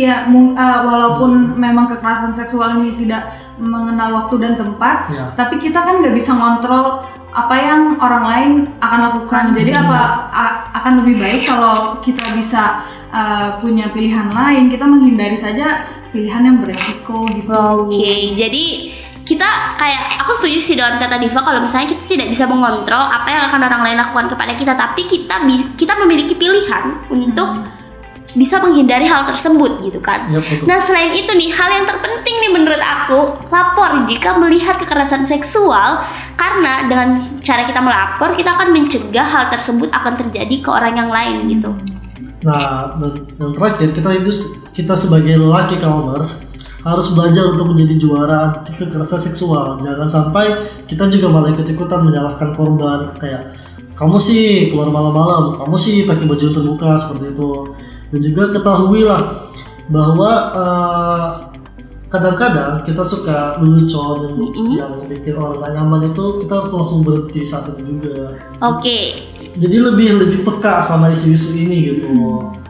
Iya, 0.00 0.32
mung- 0.32 0.56
eh, 0.56 0.80
walaupun 0.80 1.60
memang 1.60 1.92
kekerasan 1.92 2.32
seksual 2.32 2.80
ini 2.80 2.96
tidak 2.96 3.36
mengenal 3.60 4.24
waktu 4.24 4.34
dan 4.38 4.54
tempat, 4.54 5.10
ya. 5.10 5.24
tapi 5.34 5.58
kita 5.58 5.82
kan 5.82 5.98
nggak 5.98 6.14
bisa 6.14 6.30
ngontrol 6.30 7.02
apa 7.44 7.54
yang 7.54 7.80
orang 8.02 8.24
lain 8.26 8.50
akan 8.82 9.00
lakukan. 9.10 9.44
Jadi 9.54 9.70
apa 9.70 9.98
a- 10.34 10.56
akan 10.82 11.04
lebih 11.04 11.22
baik 11.22 11.42
kalau 11.46 12.02
kita 12.02 12.34
bisa 12.34 12.82
uh, 13.14 13.58
punya 13.62 13.90
pilihan 13.94 14.30
lain, 14.34 14.66
kita 14.66 14.84
menghindari 14.86 15.38
saja 15.38 15.86
pilihan 16.10 16.42
yang 16.42 16.56
beresiko 16.58 17.28
gitu. 17.30 17.52
Oke, 17.86 18.34
jadi 18.34 18.64
kita 19.28 19.76
kayak 19.76 20.24
aku 20.24 20.32
setuju 20.32 20.56
sih 20.56 20.74
dengan 20.74 20.96
kata 20.96 21.20
Diva 21.20 21.44
kalau 21.44 21.60
misalnya 21.60 21.92
kita 21.92 22.04
tidak 22.08 22.28
bisa 22.32 22.48
mengontrol 22.48 23.12
apa 23.12 23.28
yang 23.28 23.42
akan 23.52 23.60
orang 23.60 23.82
lain 23.84 23.98
lakukan 24.00 24.26
kepada 24.32 24.52
kita, 24.56 24.72
tapi 24.72 25.04
kita 25.04 25.44
kita 25.76 25.94
memiliki 26.00 26.32
pilihan 26.32 27.04
untuk 27.12 27.68
bisa 28.36 28.60
menghindari 28.60 29.08
hal 29.08 29.24
tersebut 29.24 29.80
gitu 29.88 30.00
kan. 30.04 30.28
ya 30.28 30.40
betul 30.40 30.68
Nah 30.68 30.78
selain 30.84 31.16
itu 31.16 31.32
nih 31.32 31.48
hal 31.48 31.68
yang 31.72 31.86
terpenting 31.88 32.36
nih 32.44 32.50
menurut 32.52 32.82
aku 32.82 33.40
lapor 33.48 34.04
jika 34.04 34.36
melihat 34.36 34.76
kekerasan 34.76 35.24
seksual 35.24 36.04
karena 36.36 36.84
dengan 36.88 37.08
cara 37.40 37.64
kita 37.64 37.80
melapor 37.80 38.36
kita 38.36 38.52
akan 38.52 38.68
mencegah 38.76 39.24
hal 39.24 39.48
tersebut 39.48 39.88
akan 39.88 40.12
terjadi 40.20 40.60
ke 40.60 40.68
orang 40.68 40.94
yang 40.96 41.08
lain 41.08 41.48
gitu. 41.48 41.70
Nah, 42.44 42.94
dan 43.00 43.12
yang 43.40 43.52
terakhir 43.56 43.90
kita 43.90 44.10
itu 44.22 44.30
kita 44.76 44.94
sebagai 44.94 45.34
lelaki 45.40 45.74
kaumers 45.80 46.46
harus 46.86 47.10
belajar 47.10 47.50
untuk 47.50 47.74
menjadi 47.74 47.94
juara 47.98 48.62
anti 48.62 48.70
kekerasan 48.76 49.18
seksual. 49.18 49.82
Jangan 49.82 50.06
sampai 50.06 50.46
kita 50.86 51.10
juga 51.10 51.26
malah 51.32 51.50
ikut-ikutan 51.50 52.06
menyalahkan 52.06 52.54
korban 52.54 53.18
kayak 53.18 53.58
kamu 53.98 54.16
sih 54.22 54.70
keluar 54.70 54.94
malam-malam, 54.94 55.58
kamu 55.58 55.74
sih 55.74 56.06
pakai 56.06 56.24
baju 56.30 56.46
terbuka 56.54 56.94
seperti 56.94 57.34
itu. 57.34 57.50
Dan 58.08 58.20
juga 58.24 58.42
ketahuilah 58.52 59.52
bahwa 59.88 60.30
eh, 60.56 61.28
kadang-kadang 62.08 62.80
kita 62.88 63.04
suka 63.04 63.60
lelucon 63.60 64.24
yang, 64.24 64.36
Mm-mm. 64.40 64.70
yang 64.80 64.92
bikin 65.04 65.36
orang 65.36 65.60
gak 65.60 65.72
nyaman 65.76 66.02
itu 66.08 66.24
kita 66.40 66.52
harus 66.56 66.72
langsung 66.72 67.04
berhenti 67.04 67.40
saat 67.44 67.68
itu 67.76 67.96
juga. 67.96 68.32
Oke, 68.64 69.28
Jadi 69.58 69.76
lebih 69.76 70.22
lebih 70.22 70.38
peka 70.46 70.80
sama 70.80 71.12
isu-isu 71.12 71.52
ini 71.52 71.76
gitu. 71.96 72.08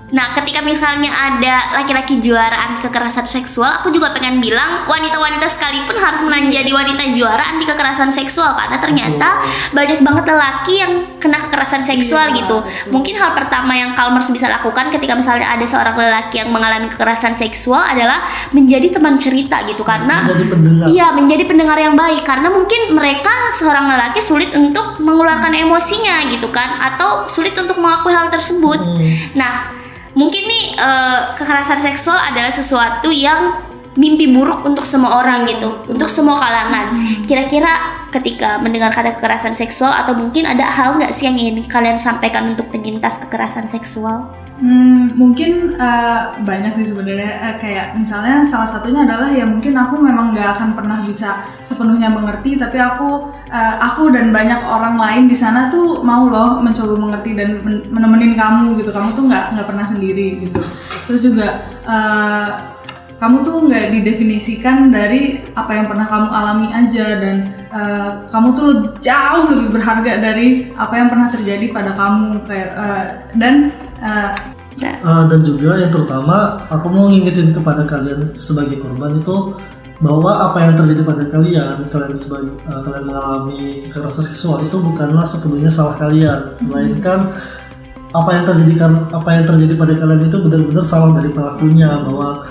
Nah, 0.09 0.33
ketika 0.33 0.65
misalnya 0.65 1.13
ada 1.13 1.77
laki-laki 1.77 2.17
juara 2.17 2.57
anti 2.57 2.81
kekerasan 2.81 3.29
seksual, 3.29 3.69
aku 3.85 3.93
juga 3.93 4.17
pengen 4.17 4.41
bilang 4.41 4.89
wanita-wanita 4.89 5.45
sekalipun 5.53 6.01
harus 6.01 6.25
menjadi 6.25 6.73
wanita 6.73 7.13
juara 7.13 7.45
anti 7.45 7.69
kekerasan 7.69 8.09
seksual 8.09 8.57
karena 8.57 8.81
ternyata 8.81 9.37
banyak 9.77 10.01
banget 10.01 10.25
lelaki 10.33 10.75
yang 10.81 10.93
kena 11.21 11.37
kekerasan 11.45 11.85
seksual 11.85 12.33
Iya, 12.33 12.41
gitu. 12.41 12.57
betul. 12.65 12.89
Mungkin 12.89 13.15
hal 13.21 13.37
pertama 13.37 13.77
yang 13.77 13.93
Kalmers 13.93 14.33
bisa 14.33 14.49
lakukan 14.49 14.89
ketika 14.89 15.13
misalnya 15.13 15.45
ada 15.45 15.67
seorang 15.69 15.93
lelaki 15.93 16.41
yang 16.41 16.57
mengalami 16.57 16.89
kekerasan 16.89 17.37
seksual 17.37 17.85
adalah 17.85 18.25
menjadi 18.57 18.97
teman 18.97 19.21
cerita 19.21 19.61
gitu 19.69 19.85
karena 19.85 20.25
Menjadi 20.25 20.45
pendengar. 20.49 20.87
Iya, 20.89 21.07
menjadi 21.13 21.45
pendengar 21.45 21.77
yang 21.77 21.93
baik 21.93 22.25
karena 22.25 22.49
mungkin 22.49 22.97
mereka 22.97 23.53
seorang 23.53 23.93
lelaki 23.93 24.25
sulit 24.25 24.57
untuk 24.57 25.05
mengeluarkan 25.05 25.53
emosinya 25.53 26.25
gitu 26.33 26.49
kan 26.49 26.81
atau 26.81 27.29
sulit 27.29 27.53
untuk 27.61 27.77
mengakui 27.77 28.17
hal 28.17 28.33
tersebut. 28.33 28.81
Hmm. 28.81 29.37
Nah, 29.37 29.78
mungkin 30.19 30.43
nih 30.43 30.65
eh, 30.75 31.19
kekerasan 31.39 31.79
seksual 31.79 32.19
adalah 32.19 32.51
sesuatu 32.51 33.15
yang 33.15 33.71
mimpi 33.99 34.31
buruk 34.31 34.63
untuk 34.63 34.87
semua 34.87 35.23
orang 35.23 35.43
gitu, 35.47 35.75
untuk 35.91 36.07
semua 36.07 36.39
kalangan. 36.39 36.95
Kira-kira 37.27 38.07
ketika 38.15 38.55
mendengar 38.63 38.95
kata 38.95 39.19
kekerasan 39.19 39.51
seksual 39.51 39.91
atau 39.91 40.15
mungkin 40.15 40.47
ada 40.47 40.71
hal 40.71 41.03
nggak 41.03 41.11
sih 41.11 41.27
yang 41.27 41.35
ingin 41.35 41.67
kalian 41.67 41.99
sampaikan 41.99 42.47
untuk 42.47 42.71
penyintas 42.71 43.19
kekerasan 43.27 43.67
seksual? 43.67 44.31
Hmm, 44.59 45.15
mungkin 45.15 45.79
eh, 45.79 46.23
banyak 46.43 46.75
sih 46.83 46.91
sebenarnya 46.91 47.31
Eh, 47.47 47.55
kayak 47.63 47.95
misalnya 47.95 48.43
salah 48.43 48.67
satunya 48.67 49.07
adalah 49.07 49.31
ya 49.31 49.47
mungkin 49.47 49.71
aku 49.79 50.03
memang 50.03 50.35
nggak 50.35 50.59
akan 50.59 50.71
pernah 50.75 50.99
bisa 51.07 51.47
sepenuhnya 51.63 52.11
mengerti 52.11 52.59
tapi 52.59 52.75
aku 52.75 53.31
eh, 53.55 53.75
aku 53.79 54.11
dan 54.11 54.35
banyak 54.35 54.59
orang 54.67 54.99
lain 54.99 55.25
di 55.31 55.37
sana 55.39 55.71
tuh 55.71 56.03
mau 56.03 56.27
loh 56.27 56.59
mencoba 56.59 56.99
mengerti 56.99 57.39
dan 57.39 57.63
men- 57.63 57.87
menemenin 57.87 58.35
kamu 58.35 58.83
gitu. 58.83 58.91
Kamu 58.91 59.15
tuh 59.15 59.31
nggak 59.31 59.45
nggak 59.55 59.67
pernah 59.71 59.87
sendiri 59.87 60.43
gitu. 60.43 60.59
Terus 61.07 61.21
juga 61.23 61.47
eh, 61.87 62.49
kamu 63.19 63.37
tuh 63.47 63.57
nggak 63.67 63.87
didefinisikan 63.95 64.95
dari 64.95 65.43
apa 65.55 65.75
yang 65.75 65.87
pernah 65.91 66.07
kamu 66.07 66.29
alami 66.35 66.69
aja 66.75 67.07
dan 67.19 67.37
eh, 67.71 68.11
kamu 68.27 68.49
tuh 68.59 68.65
lebih, 68.75 68.91
jauh 68.99 69.55
lebih 69.55 69.69
berharga 69.71 70.19
dari 70.19 70.75
apa 70.75 70.95
yang 70.99 71.07
pernah 71.07 71.31
terjadi 71.31 71.67
pada 71.71 71.95
kamu 71.95 72.43
kayak 72.43 72.71
eh, 72.75 73.07
dan 73.39 73.55
Uh, 75.03 75.27
dan 75.27 75.43
juga 75.43 75.75
yang 75.75 75.91
terutama 75.91 76.63
aku 76.71 76.87
mau 76.87 77.11
ngingetin 77.11 77.51
kepada 77.51 77.83
kalian 77.83 78.31
sebagai 78.31 78.79
korban 78.79 79.19
itu 79.19 79.59
bahwa 79.99 80.51
apa 80.51 80.63
yang 80.63 80.79
terjadi 80.79 81.03
pada 81.03 81.27
kalian 81.27 81.91
kalian 81.91 82.15
sebagai 82.15 82.55
uh, 82.71 82.87
kalian 82.87 83.05
mengalami 83.11 83.83
kekerasan 83.83 84.23
seksual 84.31 84.63
itu 84.63 84.79
bukanlah 84.79 85.27
sepenuhnya 85.27 85.67
salah 85.67 85.99
kalian. 85.99 86.55
Melainkan 86.63 87.27
apa 88.15 88.31
yang 88.31 88.45
terjadi 88.47 88.73
kan- 88.79 89.11
apa 89.11 89.29
yang 89.35 89.45
terjadi 89.51 89.75
pada 89.75 89.93
kalian 89.99 90.23
itu 90.31 90.39
benar-benar 90.39 90.85
salah 90.87 91.11
dari 91.19 91.31
pelakunya 91.35 91.91
bahwa 92.07 92.47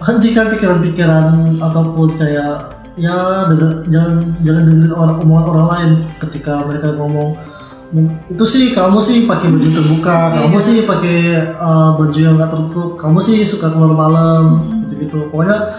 hentikan 0.00 0.48
pikiran-pikiran 0.56 1.60
ataupun 1.60 2.08
kayak 2.16 2.72
ya 2.98 3.46
jangan 3.92 4.34
jangan 4.42 4.62
dengerin 4.66 4.94
orang 4.96 5.16
omongan 5.22 5.46
orang 5.54 5.66
lain 5.70 5.90
ketika 6.18 6.66
mereka 6.66 6.96
ngomong 6.98 7.36
"Mung- 7.36 7.57
itu 8.28 8.44
sih 8.44 8.64
kamu 8.76 9.00
sih 9.00 9.24
pakai 9.24 9.48
baju 9.48 9.68
terbuka 9.72 10.28
kamu 10.28 10.56
sih 10.60 10.84
pakai 10.84 11.18
uh, 11.56 11.96
baju 11.96 12.18
yang 12.20 12.36
nggak 12.36 12.52
tertutup 12.52 13.00
kamu 13.00 13.16
sih 13.16 13.40
suka 13.40 13.72
keluar 13.72 13.96
malam 13.96 14.68
gitu 14.84 14.94
gitu 15.00 15.18
pokoknya 15.32 15.72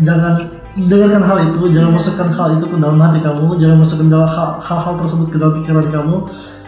jangan 0.00 0.48
dengarkan 0.74 1.22
hal 1.22 1.38
itu 1.52 1.60
jangan 1.68 1.92
masukkan 1.92 2.28
hal 2.32 2.48
itu 2.56 2.64
ke 2.64 2.76
dalam 2.80 2.96
hati 2.96 3.20
kamu 3.20 3.60
jangan 3.60 3.76
masukkan 3.76 4.08
hal-hal 4.58 4.94
tersebut 4.96 5.26
ke 5.28 5.36
dalam 5.36 5.54
pikiran 5.60 5.86
kamu 5.92 6.16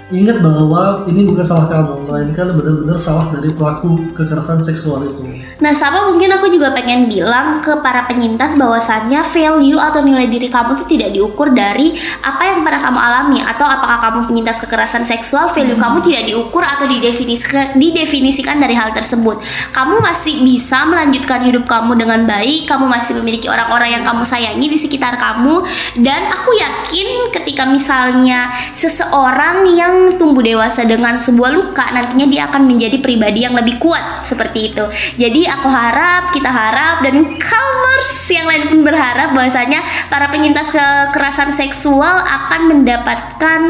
ingat 0.06 0.38
bahwa 0.38 1.02
ini 1.10 1.26
bukan 1.26 1.42
salah 1.42 1.66
kamu, 1.66 2.06
melainkan 2.06 2.54
benar-benar 2.54 2.94
salah 2.94 3.26
dari 3.34 3.50
pelaku 3.50 4.14
kekerasan 4.14 4.62
seksual 4.62 5.02
itu. 5.02 5.26
Nah, 5.58 5.72
sama 5.74 6.06
mungkin 6.12 6.30
aku 6.30 6.52
juga 6.52 6.70
pengen 6.70 7.10
bilang 7.10 7.58
ke 7.58 7.80
para 7.82 8.06
penyintas 8.06 8.54
bahwasannya 8.54 9.24
value 9.24 9.80
atau 9.80 10.04
nilai 10.04 10.30
diri 10.30 10.46
kamu 10.46 10.78
tuh 10.78 10.86
tidak 10.86 11.10
diukur 11.16 11.50
dari 11.50 11.96
apa 12.22 12.42
yang 12.44 12.60
pernah 12.62 12.78
kamu 12.78 12.98
alami 13.00 13.38
atau 13.40 13.66
apakah 13.66 13.98
kamu 13.98 14.18
penyintas 14.30 14.62
kekerasan 14.62 15.02
seksual, 15.02 15.50
value 15.50 15.74
kamu 15.74 16.04
tidak 16.06 16.22
diukur 16.28 16.62
atau 16.62 16.86
didefinisikan 16.86 17.74
didefinisikan 17.74 18.62
dari 18.62 18.78
hal 18.78 18.94
tersebut. 18.94 19.42
Kamu 19.74 19.98
masih 20.04 20.44
bisa 20.44 20.86
melanjutkan 20.86 21.42
hidup 21.42 21.66
kamu 21.66 21.98
dengan 21.98 22.28
baik, 22.28 22.68
kamu 22.68 22.86
masih 22.86 23.18
memiliki 23.18 23.50
orang-orang 23.50 23.98
yang 23.98 24.04
kamu 24.04 24.22
sayangi 24.22 24.70
di 24.70 24.78
sekitar 24.78 25.18
kamu 25.18 25.64
dan 25.98 26.30
aku 26.30 26.52
yakin 26.52 27.32
ketika 27.32 27.64
misalnya 27.64 28.52
seseorang 28.76 29.66
yang 29.72 29.95
tumbuh 30.20 30.44
dewasa 30.44 30.84
dengan 30.84 31.16
sebuah 31.16 31.50
luka 31.52 31.84
nantinya 31.92 32.26
dia 32.28 32.42
akan 32.48 32.68
menjadi 32.68 33.00
pribadi 33.00 33.44
yang 33.44 33.54
lebih 33.56 33.80
kuat 33.80 34.22
seperti 34.22 34.72
itu. 34.72 34.84
Jadi 35.16 35.48
aku 35.48 35.68
harap, 35.68 36.30
kita 36.30 36.48
harap 36.48 37.02
dan 37.02 37.36
Kalmers 37.38 38.10
yang 38.30 38.46
lain 38.46 38.64
pun 38.70 38.80
berharap 38.82 39.32
bahwasanya 39.32 39.82
para 40.12 40.28
penyintas 40.30 40.70
kekerasan 40.70 41.54
seksual 41.54 42.22
akan 42.22 42.70
mendapatkan 42.70 43.60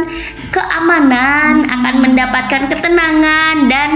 keamanan, 0.51 1.69
akan 1.69 1.95
mendapatkan 2.03 2.63
ketenangan 2.73 3.69
dan 3.69 3.91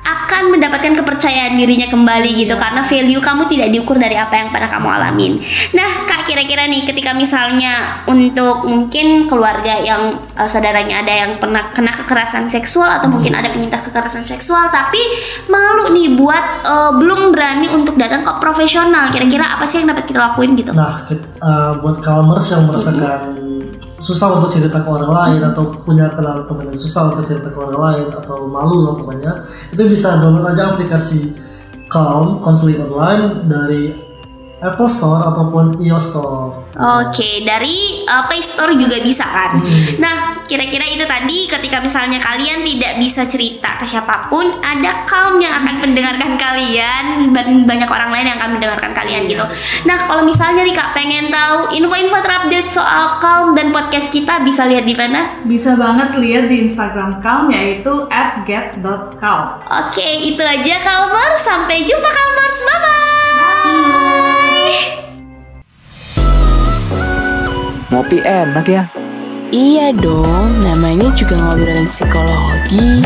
akan 0.00 0.56
mendapatkan 0.56 0.96
kepercayaan 0.96 1.60
dirinya 1.60 1.86
kembali 1.92 2.32
gitu 2.32 2.56
karena 2.56 2.80
value 2.80 3.20
kamu 3.20 3.42
tidak 3.52 3.68
diukur 3.68 4.00
dari 4.00 4.16
apa 4.16 4.34
yang 4.40 4.48
pernah 4.48 4.70
kamu 4.72 4.88
alamin. 4.88 5.32
Nah, 5.76 6.08
Kak 6.08 6.24
kira-kira 6.24 6.64
nih 6.64 6.88
ketika 6.88 7.12
misalnya 7.12 8.02
untuk 8.08 8.64
mungkin 8.64 9.28
keluarga 9.28 9.76
yang 9.82 10.16
uh, 10.38 10.48
saudaranya 10.48 11.04
ada 11.04 11.12
yang 11.12 11.30
pernah 11.36 11.68
kena 11.76 11.92
kekerasan 11.92 12.48
seksual 12.48 12.88
atau 12.88 13.12
mungkin 13.12 13.36
ada 13.36 13.52
penyintas 13.52 13.84
kekerasan 13.84 14.24
seksual 14.24 14.72
tapi 14.72 15.00
malu 15.52 15.92
nih 15.92 16.16
buat 16.16 16.64
uh, 16.64 16.92
belum 16.96 17.34
berani 17.34 17.68
untuk 17.68 18.00
datang 18.00 18.24
ke 18.24 18.32
profesional. 18.40 19.12
Kira-kira 19.12 19.58
apa 19.58 19.68
sih 19.68 19.84
yang 19.84 19.92
dapat 19.92 20.08
kita 20.08 20.18
lakuin 20.32 20.56
gitu? 20.56 20.72
Nah, 20.72 21.04
ke- 21.04 21.20
uh, 21.44 21.76
buat 21.82 22.00
kalmers 22.00 22.48
yang 22.48 22.64
merasakan 22.64 23.36
susah 24.00 24.40
untuk 24.40 24.48
cerita 24.48 24.80
ke 24.80 24.88
orang 24.88 25.12
lain 25.12 25.40
atau 25.44 25.70
punya 25.84 26.08
kenalan 26.16 26.48
teman 26.48 26.72
yang 26.72 26.80
susah 26.80 27.12
untuk 27.12 27.22
cerita 27.22 27.52
ke 27.52 27.58
orang 27.60 27.78
lain 27.78 28.06
atau 28.10 28.48
malu 28.48 28.88
lah 28.88 28.94
pokoknya 28.96 29.32
itu 29.70 29.82
bisa 29.84 30.16
download 30.18 30.48
aja 30.48 30.72
aplikasi 30.72 31.36
Calm 31.92 32.40
Counseling 32.40 32.80
Online 32.88 33.44
dari 33.44 34.09
Apple 34.60 34.88
Store 34.88 35.24
ataupun 35.32 35.80
iOS 35.80 36.12
Store. 36.12 36.60
Oke, 36.80 37.42
dari 37.42 38.04
uh, 38.06 38.24
Play 38.28 38.44
Store 38.44 38.72
juga 38.76 39.00
bisa 39.02 39.26
kan. 39.26 39.58
Nah, 39.98 40.46
kira-kira 40.46 40.86
itu 40.86 41.02
tadi 41.04 41.48
ketika 41.50 41.82
misalnya 41.82 42.20
kalian 42.22 42.62
tidak 42.62 42.92
bisa 43.00 43.26
cerita 43.26 43.76
ke 43.80 43.84
siapa 43.84 44.30
pun, 44.30 44.60
ada 44.62 45.02
Calm 45.08 45.42
yang 45.42 45.56
akan 45.60 45.82
mendengarkan 45.82 46.38
kalian 46.38 47.34
dan 47.34 47.46
banyak 47.66 47.90
orang 47.90 48.10
lain 48.14 48.26
yang 48.30 48.38
akan 48.38 48.50
mendengarkan 48.60 48.92
kalian 48.94 49.26
gitu. 49.26 49.44
Nah, 49.88 50.06
kalau 50.06 50.22
misalnya 50.22 50.62
nih 50.62 50.76
Kak 50.76 50.92
pengen 50.94 51.32
tahu 51.32 51.74
info-info 51.74 52.18
terupdate 52.22 52.70
soal 52.70 53.18
Calm 53.18 53.58
dan 53.58 53.74
podcast 53.74 54.12
kita 54.12 54.44
bisa 54.46 54.68
lihat 54.68 54.84
di 54.86 54.94
mana? 54.94 55.42
Bisa 55.44 55.74
banget 55.74 56.16
lihat 56.20 56.46
di 56.46 56.68
Instagram 56.68 57.18
Calm 57.18 57.50
yaitu 57.50 58.06
@get.calm. 58.46 59.44
Oke, 59.68 60.08
itu 60.22 60.42
aja 60.44 60.74
Calmers. 60.84 61.40
Sampai 61.42 61.82
jumpa 61.82 62.08
Calmers. 62.08 62.56
Bye-bye. 62.62 63.19
Ngopi 67.90 68.22
enak 68.22 68.66
ya. 68.70 68.86
Iya 69.50 69.90
dong, 69.98 70.62
namanya 70.62 71.10
juga 71.18 71.34
ngobrolin 71.34 71.90
psikologi. 71.90 73.02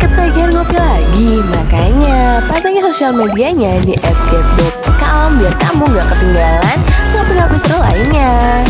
Ketagihan 0.00 0.48
ngopi 0.48 0.80
lagi, 0.80 1.44
makanya 1.44 2.40
pantengin 2.48 2.80
sosial 2.88 3.12
medianya 3.12 3.84
di 3.84 3.92
@get.calm 4.00 5.36
biar 5.36 5.54
kamu 5.60 5.92
nggak 5.92 6.08
ketinggalan 6.08 6.78
ngopi-ngopi 7.12 7.56
seru 7.60 7.78
lainnya. 7.84 8.64